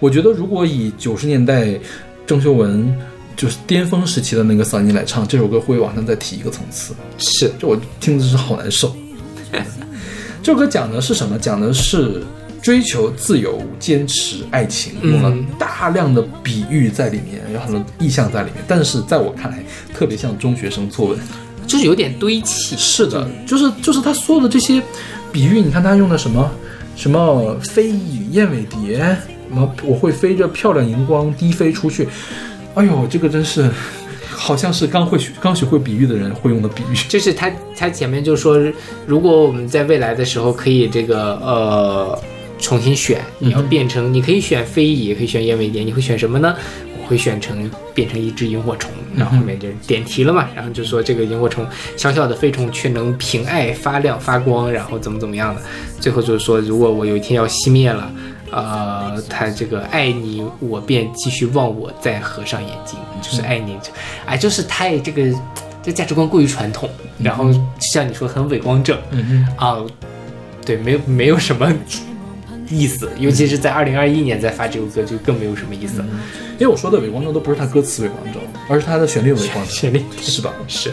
[0.00, 1.78] 我觉得如果以九十年代
[2.26, 2.94] 郑秀文。
[3.36, 6.94] 就是巅峰时期的那个嗓音来唱这首歌，会往上再提一个层次。
[7.18, 8.94] 是，就我听的是好难受。
[10.42, 11.38] 这首歌讲的是什么？
[11.38, 12.22] 讲的是
[12.62, 18.62] 追求自由、坚持爱情，用了大量的比喻在里面，有很多意象在里面。
[18.68, 19.62] 但是在我看来，
[19.94, 21.18] 特别像中学生作文，
[21.66, 22.76] 就是有点堆砌。
[22.76, 24.82] 是的，就是就是他所有的这些
[25.32, 26.50] 比喻，你看他用的什么
[26.94, 28.98] 什么飞蚁、燕尾蝶，
[29.48, 32.08] 什么我会飞着漂亮荧光低飞出去。
[32.74, 33.70] 哎呦，这个真是，
[34.28, 36.96] 好像是刚会学、刚学会比喻的人会用的比喻。
[37.08, 38.58] 就是他，他前面就说，
[39.06, 42.18] 如果我们在未来的时候可以这个呃
[42.58, 46.56] 重新选，你要变成，你可以选飞蚁，也可以选燕尾蝶，你会选什么呢？
[47.00, 48.90] 我会选成变成一只萤火虫。
[49.14, 51.64] 然后后面就是点题了嘛，然后就说这个萤火虫
[51.96, 55.62] 小小的飞虫却能凭爱发亮发光，然后怎么怎么样的。
[56.00, 58.10] 最后就是说，如果我有一天要熄灭了。
[58.50, 63.76] 呃，他这个爱你，我便继续忘我，再合上眼睛，就是爱你，
[64.26, 65.22] 哎，就是太这个
[65.82, 66.88] 这价值观过于传统，
[67.18, 69.78] 然后像你说很伪光正，嗯啊，
[70.64, 71.72] 对，没有没有什么
[72.68, 75.98] 意思，尤其是在二零二一年再发这首歌，就更没有什么意思。
[75.98, 76.06] 了。
[76.54, 80.52] 因为我说的伪光正都不是他歌词伪光正，而是他的旋律伪光正，旋律是吧？
[80.68, 80.92] 是，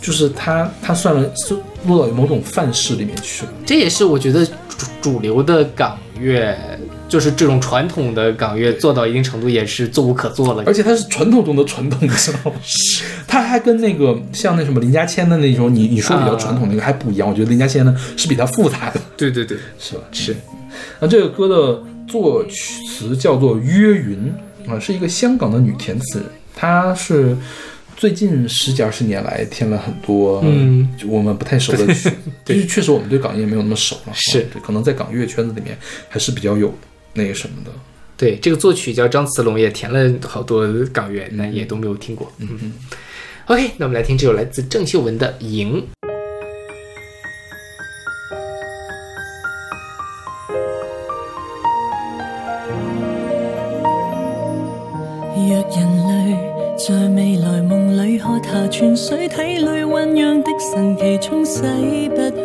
[0.00, 1.54] 就是他他算了，是
[1.86, 3.52] 落到某种范式里面去了。
[3.66, 4.46] 这也是我觉得
[5.02, 5.98] 主主流的港。
[6.20, 6.56] 乐
[7.08, 12.52] 就是这种传统的港乐做到一定程度也是做无可做了，而且它是传统中的传统，你知道吗？
[13.26, 17.28] 它还跟那个像那什么林家谦的那种，你你说比较传统那个还不一样。
[17.28, 20.02] 我觉得林家谦呢是比他复杂的，对对对，是吧？
[20.12, 20.36] 是。
[21.00, 24.32] 那这个歌的作曲词叫做约云
[24.68, 27.36] 啊，是一个香港的女填词人，她是。
[27.96, 32.10] 最近十几二十年来，填了很多嗯我们不太熟的曲，
[32.44, 34.12] 就是确实我们对港乐没有那么熟了。
[34.14, 35.78] 是，可能在港乐圈子里面
[36.08, 36.72] 还是比较有
[37.14, 37.70] 那个什么的。
[38.16, 42.30] 对，这个作曲叫张慈龙，也填了好多港乐，那也都没有听过。
[42.38, 42.72] 嗯嗯。
[43.46, 45.84] OK，那我们来听这首来自郑秀文的《赢》。
[59.06, 61.60] 水，体里酝酿的神奇冲洗
[62.08, 62.42] 不去。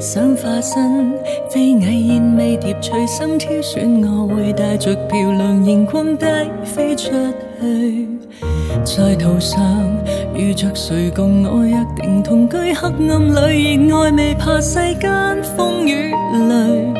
[0.00, 1.12] 想化身
[1.48, 6.26] 飞蚁燕尾蝶，随心挑选，我会带着漂亮荧光低
[6.64, 7.12] 飞出
[7.60, 8.08] 去。
[8.84, 9.60] 在途上
[10.34, 16.12] 遇着谁共我约定同居，黑暗里热爱未怕世间风雨
[16.48, 16.92] 雷。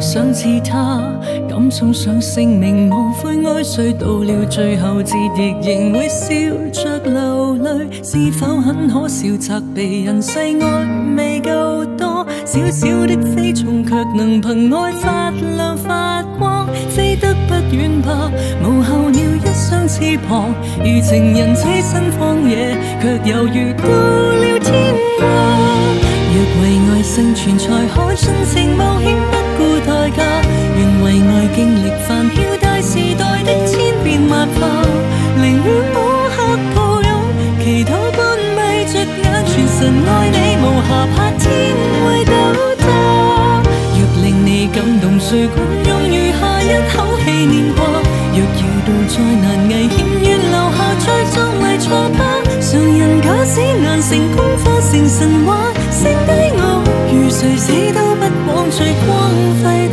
[0.00, 1.02] 想似他，
[1.48, 3.92] 敢送上性命，无悔爱谁？
[3.92, 6.34] 到了最后，自亦仍会笑
[6.72, 7.88] 着流泪。
[8.02, 9.36] 是否很可笑？
[9.36, 10.86] 责备人世爱
[11.16, 18.30] 未够多，小小的飞虫却能凭爱发亮发光，飞得不远吧？
[18.62, 25.26] 无候鸟一双翅膀，如情人栖身荒野，却犹如到了天国。
[26.30, 29.16] 若为爱生存，才可尽情冒险，
[31.08, 34.68] 为爱经历繁嚣大时代的千变万化，
[35.40, 36.36] 宁愿摸黑
[36.74, 37.10] 抱拥，
[37.64, 41.72] 祈祷半闭着眼，全神爱你无暇怕天
[42.04, 42.32] 会倒
[42.76, 42.84] 塌。
[43.96, 45.56] 若令你感动，谁管
[45.88, 47.80] 用余下一口气念过？
[48.34, 51.88] 若遇到再难危险，愿留下再作为错
[52.18, 52.20] 吧。
[52.60, 59.16] 常人假使难成功，化成神话，剩低我，如谁死都不枉，最光
[59.64, 59.87] 辉。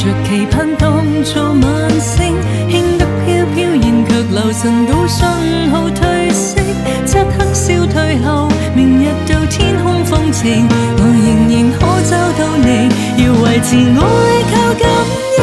[0.00, 2.34] 着期盼當作晚星，
[2.70, 5.28] 輕得飄飄然卻留神到信
[5.70, 6.56] 號褪色，
[7.04, 12.88] 漆黑消退後，明日到天空放晴，我仍然可找到你，
[13.22, 14.88] 要維持我愛靠感
[15.36, 15.38] 應。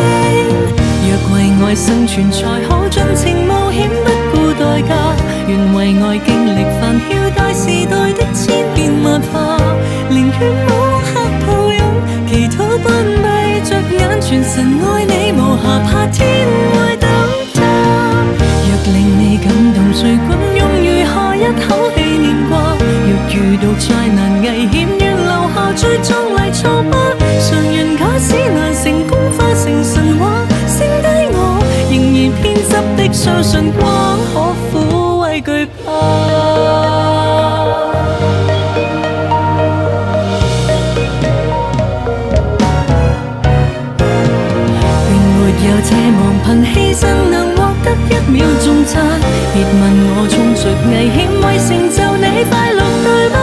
[1.05, 3.77] 若為愛生存才可盡情冒險，
[33.17, 33.83] 相信光
[34.31, 35.91] 可撫慰懼怕。
[45.07, 47.01] 並沒有這忘憑犧牲
[47.31, 48.93] 能獲得一秒重讚。
[49.51, 49.81] 別問
[50.13, 53.35] 我衝着危險為成就你快樂對吧？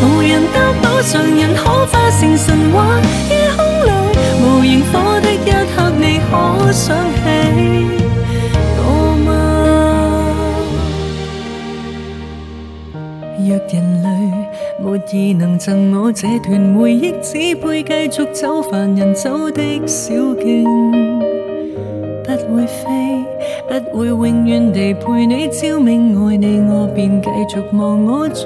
[0.00, 2.76] 無人擔保常人可化成神話。
[3.28, 3.86] 夜空裏
[4.40, 5.36] 無螢火的一
[5.76, 6.32] 刻，你可
[6.72, 7.97] 想起
[15.12, 20.64] 意能赠我这段回忆，只配继续走凡人走的小径，
[22.24, 23.24] 不会飞，
[23.92, 28.44] 不会永远地陪你，照明爱你，我便继续望我追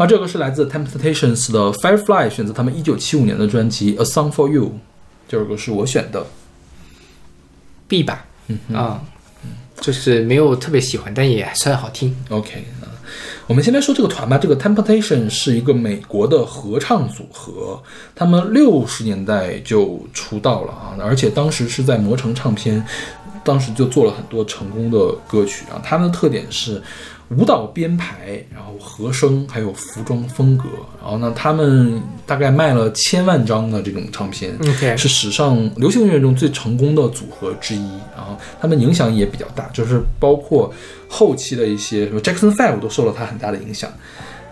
[0.00, 4.64] 好，这个是来自 Temptations 的 Firefly，选择他们一九七五年的专辑《A Song for You》，
[5.28, 6.24] 第二个是我选的。
[7.86, 9.02] B 吧，嗯啊，
[9.78, 12.16] 就是没有特别喜欢，但也算好听。
[12.30, 12.88] OK，啊，
[13.46, 14.38] 我们先来说这个团吧。
[14.38, 17.82] 这个 Temptation 是一个美国的合唱组合，
[18.14, 22.82] 他们六十年代就出道了啊，而且当时是在魔城唱片，
[23.44, 25.78] 当时就做了很多成功的歌曲啊。
[25.84, 26.82] 他们的特点是
[27.36, 30.64] 舞蹈编排，然后和声，还有服装风格。
[31.00, 34.52] 然后呢，他们大概卖了千万张的这种唱片
[34.98, 37.88] 是史上流行音乐中最成功的组合之一。
[38.16, 40.72] 然后他们影响也比较大，就是包括
[41.08, 43.90] 后期的一些什么 Jackson Five 都受了他很大的影响。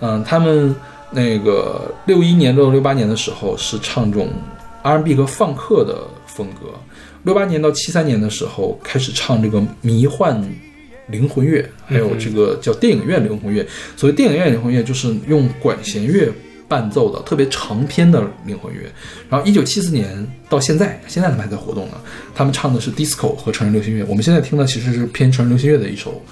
[0.01, 0.75] 嗯，他们
[1.11, 4.29] 那个六一年到六八年的时候是唱这种
[4.83, 6.71] R&B 和放克的风格，
[7.25, 10.41] 六八年到七三年的时候开始唱这个迷幻
[11.11, 13.67] 灵魂乐，还有这个叫电影院灵魂乐。
[13.97, 16.31] 所谓电影院灵魂乐，就是用管弦乐
[16.69, 18.83] 伴奏的特别长篇的灵魂乐。
[19.29, 21.95] 然后一九七四年到现在，现在他们还在活动呢。
[22.35, 24.05] 他们唱的是 disco 和成人流行乐。
[24.07, 26.23] 我们现在听的其实是偏成人流行乐的一首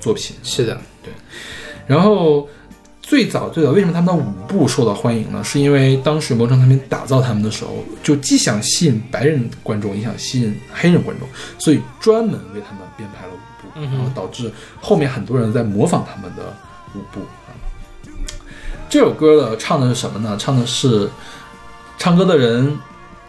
[0.00, 0.36] 作品。
[0.42, 1.12] 是的，对
[1.86, 2.48] 然后
[3.00, 5.44] 最早最早，为什么他们的舞步受到欢迎呢？
[5.44, 11.28] 是因为当时魔城唱片打造他们的时候，就既想吸引白人观众，也想吸引黑人观众，
[11.58, 13.33] 所以专门为他们编排了
[13.74, 14.50] 然后导致
[14.80, 16.54] 后面很多人在模仿他们的
[16.94, 17.50] 舞步啊。
[18.88, 20.36] 这首歌的，唱的是什么呢？
[20.38, 21.10] 唱的是
[21.98, 22.78] 唱歌的人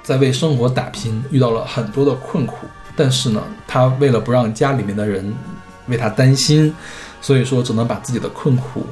[0.04, 5.34] 在为生活打拼，遇到了很多的困苦，但是呢，他为了不让家里面的人
[5.88, 6.72] 为他担心，
[7.22, 8.86] 所以说只能把自己的困苦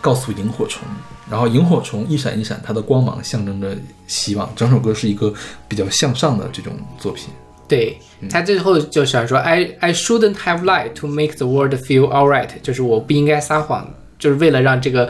[0.00, 0.82] 告诉萤火虫，
[1.30, 3.74] 然后萤火虫一闪一闪，它的光芒象征着
[4.06, 4.50] 希望。
[4.54, 5.32] 整首歌是一个
[5.66, 7.30] 比较向上的这种作品。
[7.68, 7.98] 对
[8.30, 15.08] 他最后就想说，I I shouldn't have lied to make the world feel alright，就是我不应该撒谎就是为了让这个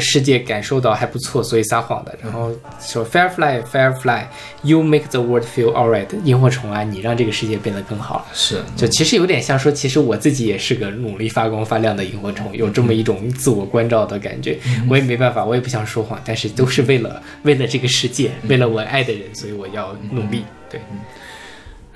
[0.00, 2.16] 世界感受到还不错，所以撒谎的。
[2.22, 8.26] 然后说 Firefly，Firefly，You make the world feel alright，萤火虫啊，你让这个世界变得更好。
[8.32, 14.58] 是，就其实有点像说，其实我自己也是个努力发光发亮的萤火虫，有这么一种自我关照的感觉。
[14.88, 20.44] 我也没办法，我也不想说谎，但是都是为了 为了这个世界，为了我爱的人，所以我要努力。
[20.70, 20.80] 对。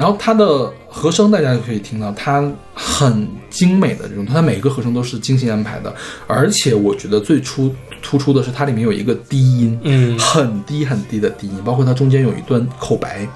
[0.00, 2.42] 然后它的和声，大家就可以听到，它
[2.72, 5.94] 很精美的这种，它每一个和声都是精心安排的，
[6.26, 7.70] 而且我觉得最初
[8.00, 13.28] 突出的是它里面有一个低音，嗯，很低很低的低音，包括它中间有一段口白，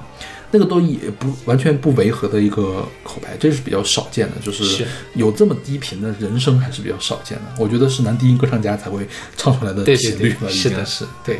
[0.51, 4.87] 那个都也不完全不违和的一个口白，这是比较少见的，就是
[5.17, 9.07] 有这么低频的人声还是比较少见的，我觉得是男低音歌唱家才会
[9.37, 11.39] 唱出来的频率了，是的，是对。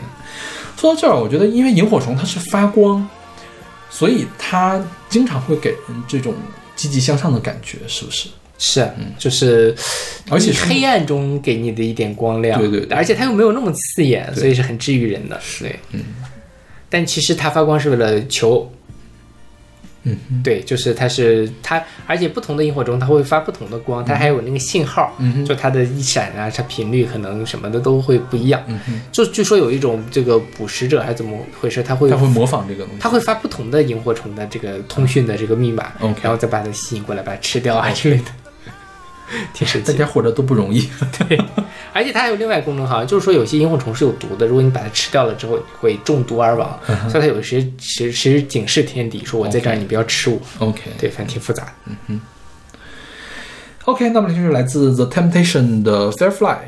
[0.77, 3.09] 说到这儿，我觉得因为萤火虫它是发光。
[3.95, 5.79] 所以它经常会给人
[6.09, 6.35] 这种
[6.75, 8.29] 积极向上的感觉，是不是？
[8.59, 9.73] 是，嗯，就是，
[10.29, 16.01] 而且黑暗中给你的一点光亮，对对，而且它又没有那么刺眼，所以是很治愈人的，对，嗯。
[16.91, 18.69] 但其实它发光是为了求。
[20.05, 28.63] 嗯，对，就是它是它，而且不同的萤火虫它会发不同的光，它还有那个信号，就它的一闪啊，它频率可能什么的都会不一样。
[28.67, 35.93] 嗯就据说有一种这个捕食者还是怎么回事，它会它会模仿这个东西，它会发不同的萤火虫的这个通讯的这个密码，
[36.23, 38.25] 然后再把它吸引过来，把它吃掉啊之类的。
[39.53, 40.89] 挺神奇，大家活着都不容易。
[41.19, 41.39] 对，
[41.93, 46.79] 而且它还有另外功能，好像就是说有些萤火虫是有毒的，如果你把它吃掉了之后，会中毒而亡。
[47.09, 50.39] 所以它有时其实其实警示天敌，说我在这儿，你不要吃我。
[50.59, 51.73] OK，对，反正挺复杂的。
[51.87, 52.21] 嗯哼。
[53.87, 56.59] OK，那么就是来自 The Temptation 的 Firefly。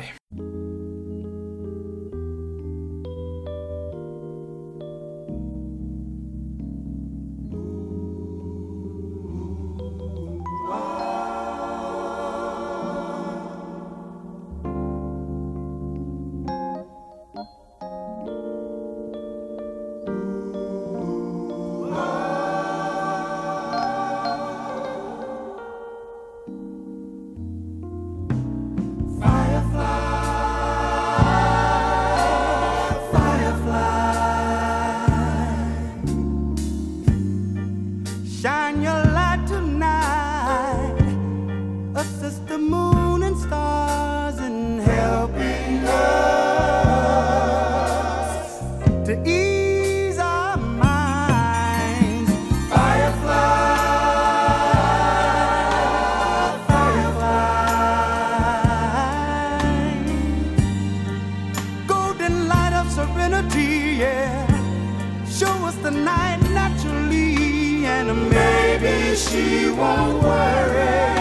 [66.03, 71.17] night naturally, and maybe she won't worry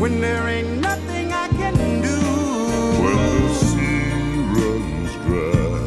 [0.00, 2.20] when there ain't nothing I can do.
[3.02, 4.12] When the sea
[4.54, 5.78] runs dry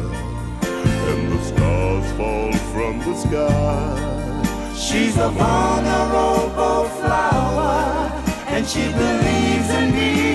[1.10, 8.12] and the stars fall from the sky, she's a vulnerable flower,
[8.48, 10.27] and she believes in me.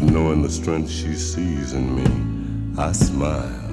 [0.00, 3.68] But knowing the strength she sees in me, I smile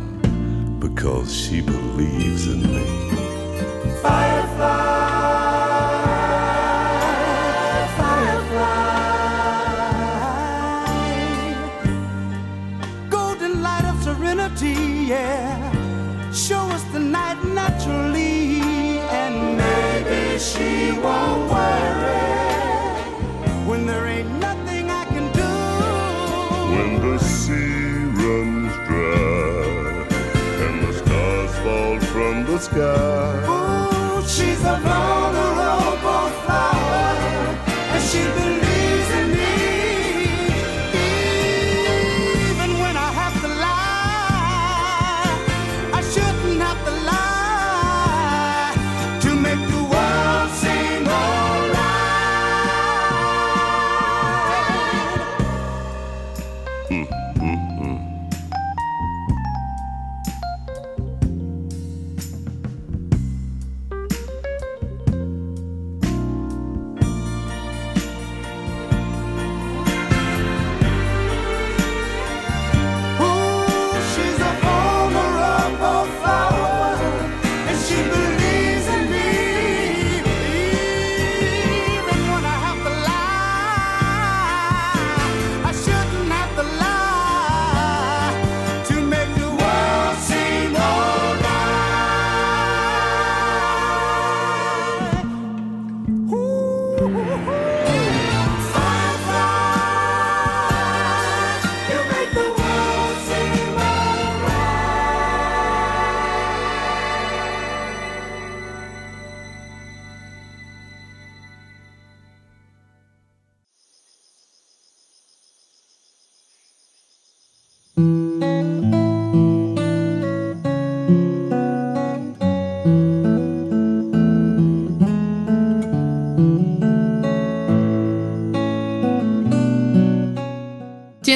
[0.80, 4.01] because she believes in me.
[4.01, 4.37] Fire.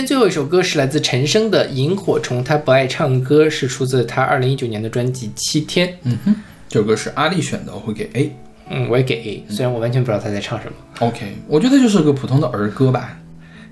[0.01, 5.87] 天最后一首歌是来自陈升的《萤火虫》，他不爱唱歌，是出自他二零一九年的专辑《七天》。
[6.03, 6.35] 嗯哼，
[6.67, 8.35] 这首歌是阿丽选的，我会给 A。
[8.71, 10.73] 嗯，我也给 A，虽然我完全不知道他在唱什么。
[10.99, 13.15] OK，我觉得就是个普通的儿歌吧。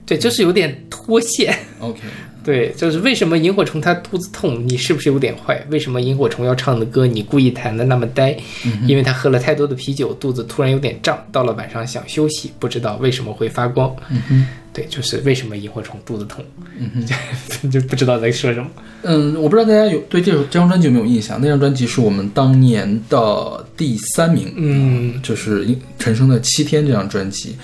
[0.05, 1.57] 对，就是有点脱线。
[1.79, 1.99] OK。
[2.41, 5.61] 对，就是为什么萤火虫它肚子痛，你是不是有点坏？
[5.69, 8.35] 为什么萤火虫要唱的歌你故意弹的那么呆？
[8.87, 13.93] 因为他喝了太多的啤酒，肚子突然有点胀，到了晚上想休息，不知道为什么会发光。
[14.09, 16.45] 嗯哼， 对，就是为什么萤火虫肚子痛，
[16.77, 16.89] 嗯
[17.61, 18.67] 哼， 就不知道在说什么。
[19.01, 21.39] 嗯，我不知道大家有对这首这张专辑有没有印象？
[21.41, 25.67] 那张专辑是我们当年的第三名，嗯，就是
[25.97, 27.55] 陈升的《七天》这张专辑。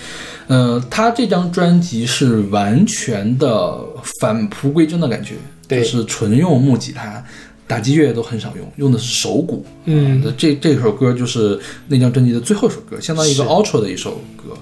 [0.47, 3.77] 呃，他这张专辑是完全的
[4.19, 5.35] 返璞归真的感觉，
[5.67, 7.23] 就是纯用木吉他，
[7.67, 9.65] 打击乐都很少用，用的是手鼓。
[9.85, 14.55] 嗯，这这首歌就是那张专辑的最后一首歌，相当于一个 outro 的一首歌。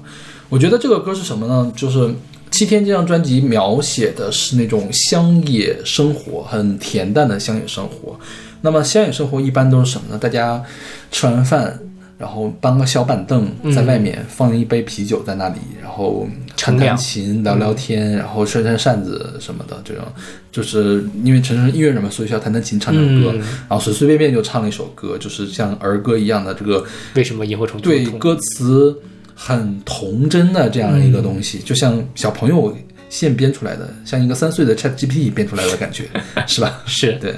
[0.54, 1.74] 我觉得这个歌是什么呢？
[1.76, 1.97] 就是
[2.51, 8.20] 《七天》这张专辑描写的是那种乡野生活，很恬淡的乡野生活。
[8.62, 10.20] 那么乡野生活一般都是什么呢？
[10.20, 10.64] 大家
[11.12, 11.80] 吃完饭。
[12.20, 16.26] 然后搬个小板凳在外面，放一杯啤酒在那里，然后
[16.56, 20.04] 弹弹琴、聊聊天，然后扇扇扇子什么的，这种
[20.49, 23.34] 就是因为陈升音乐人嘛，所以需要弹弹琴、唱唱歌，
[23.68, 26.86] 然后随随便便就唱了一首歌，就是像儿歌一样的这个。
[27.16, 27.82] 为什么萤火虫？
[27.82, 29.01] 对，歌词
[29.36, 32.75] 很童真的这样一个东西，就像小朋友
[33.09, 36.09] 现编出来的，像一个三岁的 Chat GPT 编出来的感觉，
[36.47, 36.81] 是吧？
[36.88, 37.36] 是对，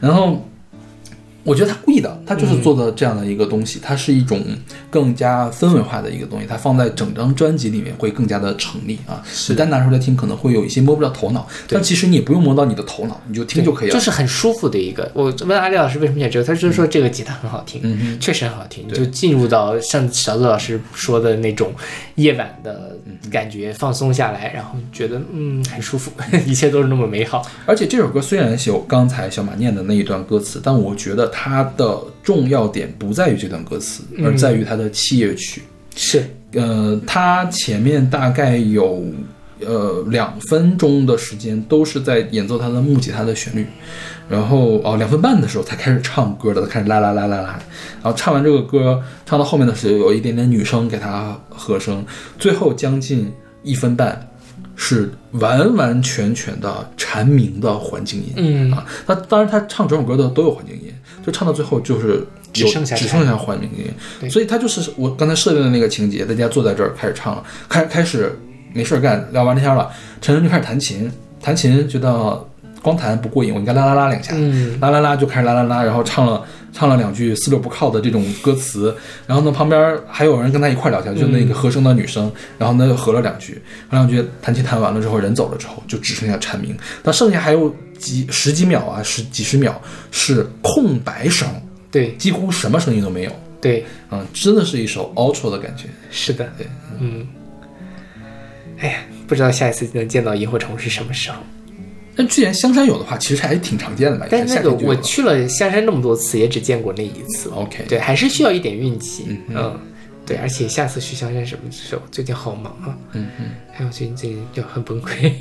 [0.00, 0.46] 然后。
[1.44, 4.42] 我觉得他故意的，他就是做的这样的一个东西，它是一种
[4.90, 9.22] 更加氛围化的一个东西，它放在整张专辑里面会更加的成立啊。
[9.30, 13.94] 是单拿出来听可能会有一些摸不着头脑，但其实你也不用摸到你的头脑，你就听就可以了。
[13.94, 15.10] 就是很舒服的一个。
[15.12, 21.74] 我问阿丽老师为什么选这个，他就是说这个吉他很好听，嗯确实很好听，就进入到像小子老师说的那种
[22.14, 22.96] 夜晚的
[23.30, 26.10] 感觉，放松下来，然后觉得嗯很舒服，
[26.46, 27.46] 一切都是那么美好。
[27.66, 31.33] 而且这首歌虽然有刚才小马念的那一段歌词，但我觉得。
[31.36, 35.62] 它的重要点不在于这段歌词，而在于它的器乐曲。
[35.96, 39.04] 是，呃，它前面大概有
[39.60, 43.66] 呃两分钟的时间都是在演奏它的木吉他的旋律，
[44.28, 47.58] 然后哦两分半的时候才开始唱歌的，开始啦啦啦啦啦，
[48.00, 52.04] 然后唱完这个歌，唱到后面的时候有一点点女声给他和声，
[52.38, 53.32] 最后将近
[53.64, 54.28] 一分半。
[54.76, 60.92] 是完完全全的蝉鸣的环境音，嗯啊，那当然他唱整首歌的都有环境音，
[61.24, 68.38] 就唱到最后就是只剩下只剩下缓鸣音，所以他就是我刚才设定的那个情节，大家坐在这儿开始唱了，开开始
[68.72, 71.10] 没事儿干聊完天了，陈升就开始弹琴，
[71.40, 72.46] 弹琴觉得
[72.84, 74.78] 光弹不过瘾，我应该啦啦啦两下，嗯。
[74.78, 76.44] 啦啦啦就开始啦啦啦，然后唱了。
[76.76, 78.92] 唱了两句四六不靠的这种歌词，
[79.28, 82.28] 然后呢，旁边还有人跟他一块聊天，就那个和声的女生，
[82.58, 89.80] 然后呢又合了两句，合两句弹琴弹完了之后，人走了之后，就只剩下蝉鸣，那剩下还有几十几秒啊，十几十秒
[90.10, 91.48] 是空白声，
[91.92, 93.30] 对，几乎什么声音都没有，
[93.60, 96.66] 对，嗯，真的是一首 outro 的感觉，是的，对，
[96.98, 97.24] 嗯，
[98.80, 101.36] 哎呀，不知道下一次能见到萤火虫是什么时候。
[102.16, 104.26] 但之前香山有的话，其实还挺常见的吧？
[104.30, 107.50] 但那个我去了香山那么多次，也只见过那一次。
[107.50, 109.24] OK，对，还是需要一点运气。
[109.28, 109.80] 嗯嗯，
[110.24, 112.02] 对，而且下次去香山什么时候？
[112.10, 112.96] 最近好忙啊。
[113.12, 115.32] 嗯嗯，还有最近最近就很崩溃。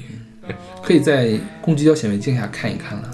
[0.82, 3.10] 可以在公鸡交显微镜下看一看了。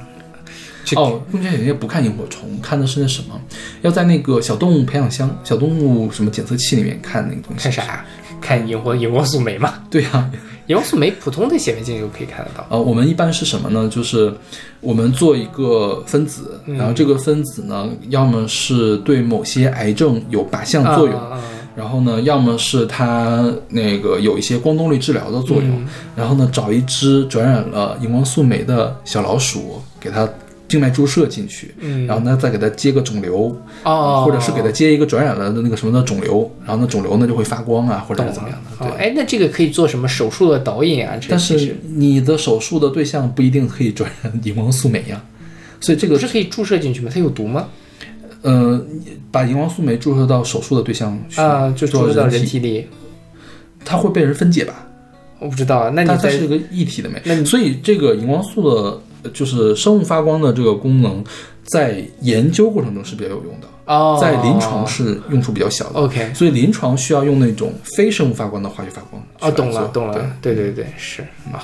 [0.95, 3.39] 哦，公鸡交显微镜不看萤火虫，看的是那什么？
[3.81, 7.63] 要在那个小动物培养箱、小动物什么检测器里面看那个东西。
[7.63, 8.05] 看啥？
[8.41, 9.83] 看萤火萤火素酶嘛？
[9.91, 10.31] 对呀。
[10.33, 10.39] 荧
[10.75, 12.65] 光素酶普通的显微镜就可以看得到。
[12.69, 13.89] 呃，我们一般是什么呢？
[13.89, 14.33] 就是
[14.81, 21.19] 我们做一个分子，然后这个分子呢，要么是对某些癌症有靶向作用，
[21.75, 25.83] 然后呢，要么是它那个有一些光动力治疗的作用，
[26.15, 30.27] 然后呢，找一只转染了荧光素酶的小老鼠，给它。
[30.69, 38.85] 静脉注射进去，嗯，然后呢，再给它接个肿瘤，哦，或者是给它接一个转染了的那个什么的肿瘤，然后呢，肿瘤呢就会发光啊，或者是怎么样的。
[38.85, 41.19] 对，哎，那这个可以做什么手术的导引啊？
[41.27, 45.19] 但是你的手术的对象不一定可以转染 荧光素酶呀，
[45.81, 47.09] 所以这个不是可以注射进去吗？
[47.11, 47.67] 它有毒吗？
[48.43, 48.79] 呃，
[49.31, 52.87] 把荧光素酶注射到手术的对象啊，就注射到人体里，
[53.83, 54.85] 它会被人分解吧？
[55.39, 59.01] 我不知道啊，那你它是一个一体的酶，那所以这个荧光素的。
[59.33, 61.23] 就是生物发光的这个功能，
[61.63, 65.99] 在研究过程中是比较有用的哦，在临床是用处比较小的。
[65.99, 69.21] OK，所以临床需要用那种非生物发光的化学发光。
[69.39, 70.35] 哦，懂了，懂了。
[70.41, 71.63] 对对对，是啊，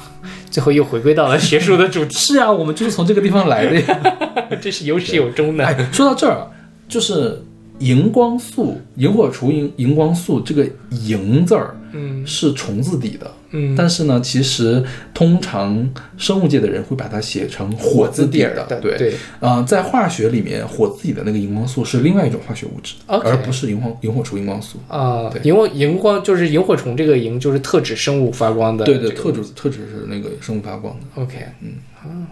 [0.49, 2.16] 最后又回归到了学术的主题。
[2.18, 4.01] 是啊，我们就是从这个地方来的呀，
[4.62, 5.66] 这是有始有终的。
[5.66, 6.47] 哎，说到这儿，
[6.88, 7.41] 就是
[7.80, 13.32] 荧光素，萤火虫荧荧光素这个“萤”字儿，嗯是虫字底的。
[13.45, 13.45] 嗯，
[13.76, 14.84] 但是呢，其实
[15.14, 18.66] 通常生物界的人会把它写成火字底的。
[18.82, 24.80] 对对，啊，在化学里面，火字底的那个荧光素是另外一种化学物质而不是萤火萤火虫荧光素。
[24.88, 28.86] 啊对，萤火荧光就是萤火虫这个萤，就是特指生物发光的。
[28.86, 31.22] 对对，特指特指是那个生物发光的。
[31.22, 32.28] OK，嗯啊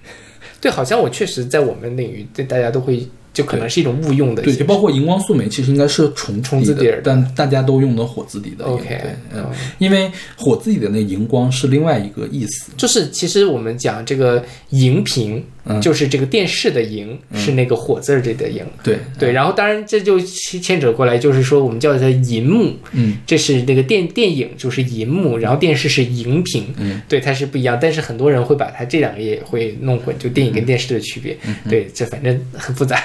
[0.60, 8.64] 对，好像我确实在我们领域，对大家都会，就可能是一种误用的对，就包括荧光素酶，其实应该是虫虫字底儿的但大家都用的火字底的。
[8.64, 12.70] OK，对，嗯哦，因为火字底的那荧光是另外一个意思。
[12.76, 18.62] 就是其实我们讲这个荧屏，嗯就是这个电视的荧，是那个火字儿这的荧。
[18.82, 27.78] 对对，然后当然这就牵牵扯过来，就是说我们叫它银幕，嗯，这是那个电电影就是银幕，然后电视是荧屏，嗯，对，它是不一样。
[27.80, 31.36] 但是很多人会把它这两个也会弄混，就电影跟电视的区别。
[31.46, 33.02] 嗯对，这反正很复杂。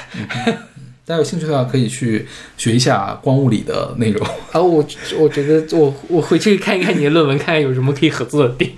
[1.05, 4.23] 大家有兴趣的话，可以去学一下光物理的内容。
[4.51, 4.85] 啊，我
[5.17, 8.69] 我觉得我我回去看一看你的论文，看看有什么可以合作的点。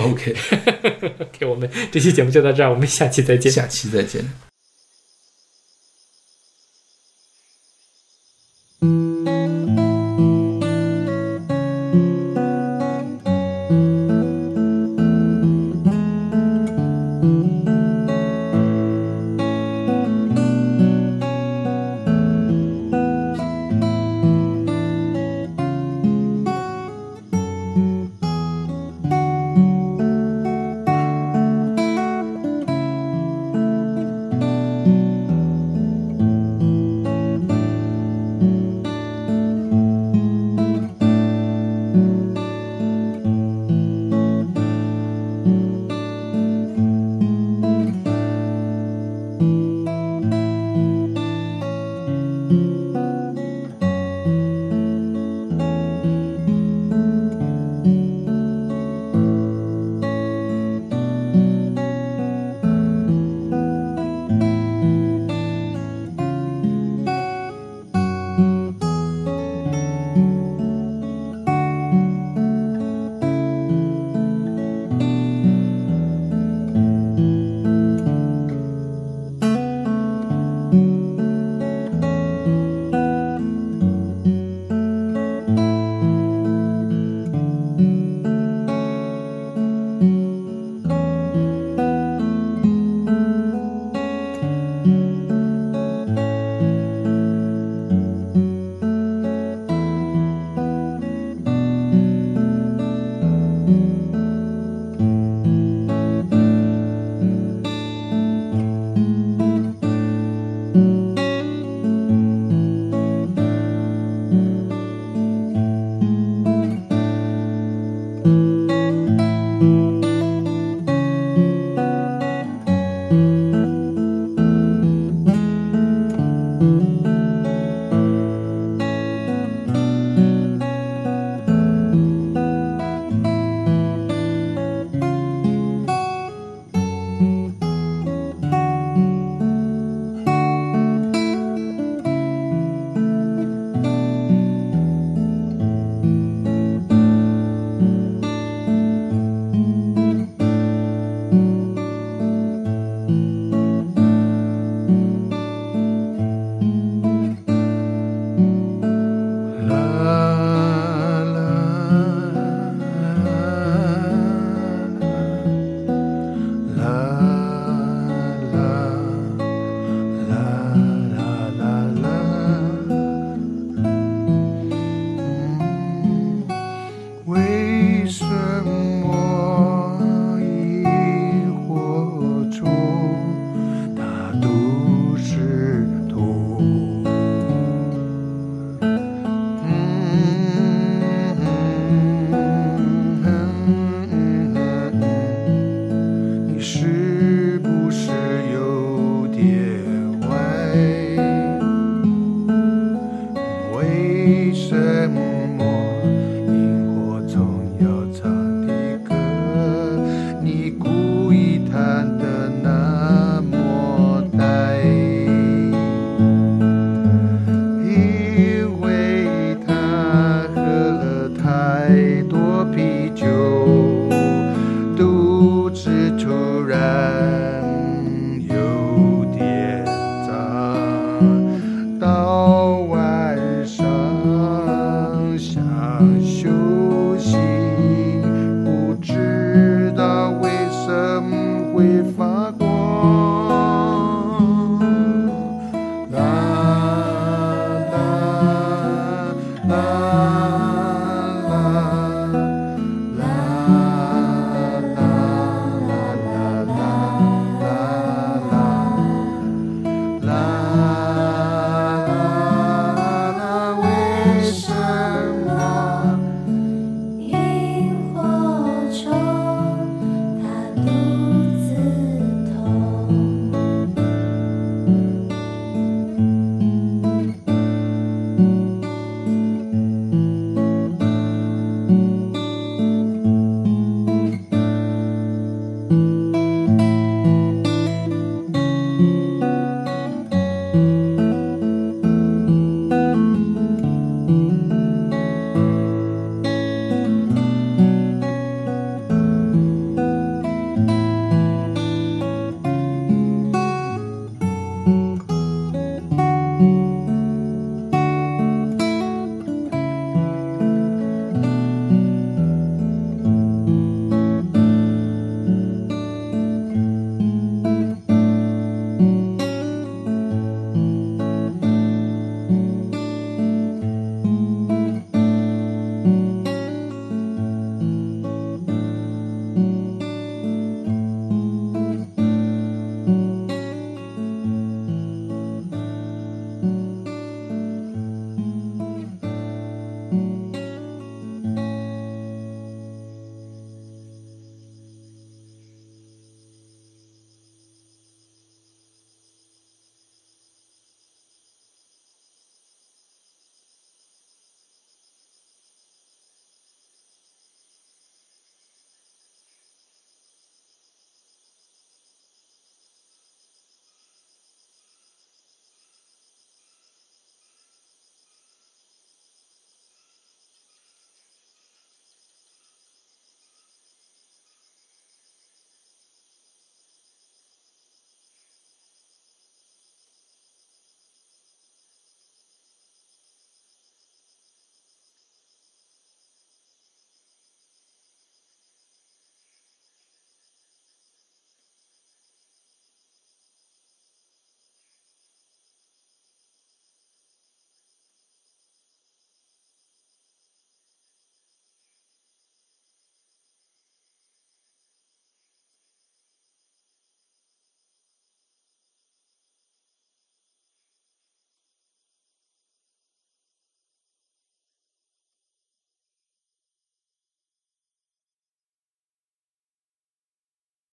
[0.00, 3.50] OK，OK， 我们这期节目就到这儿，我们下期再见。
[3.50, 4.49] 下期再见。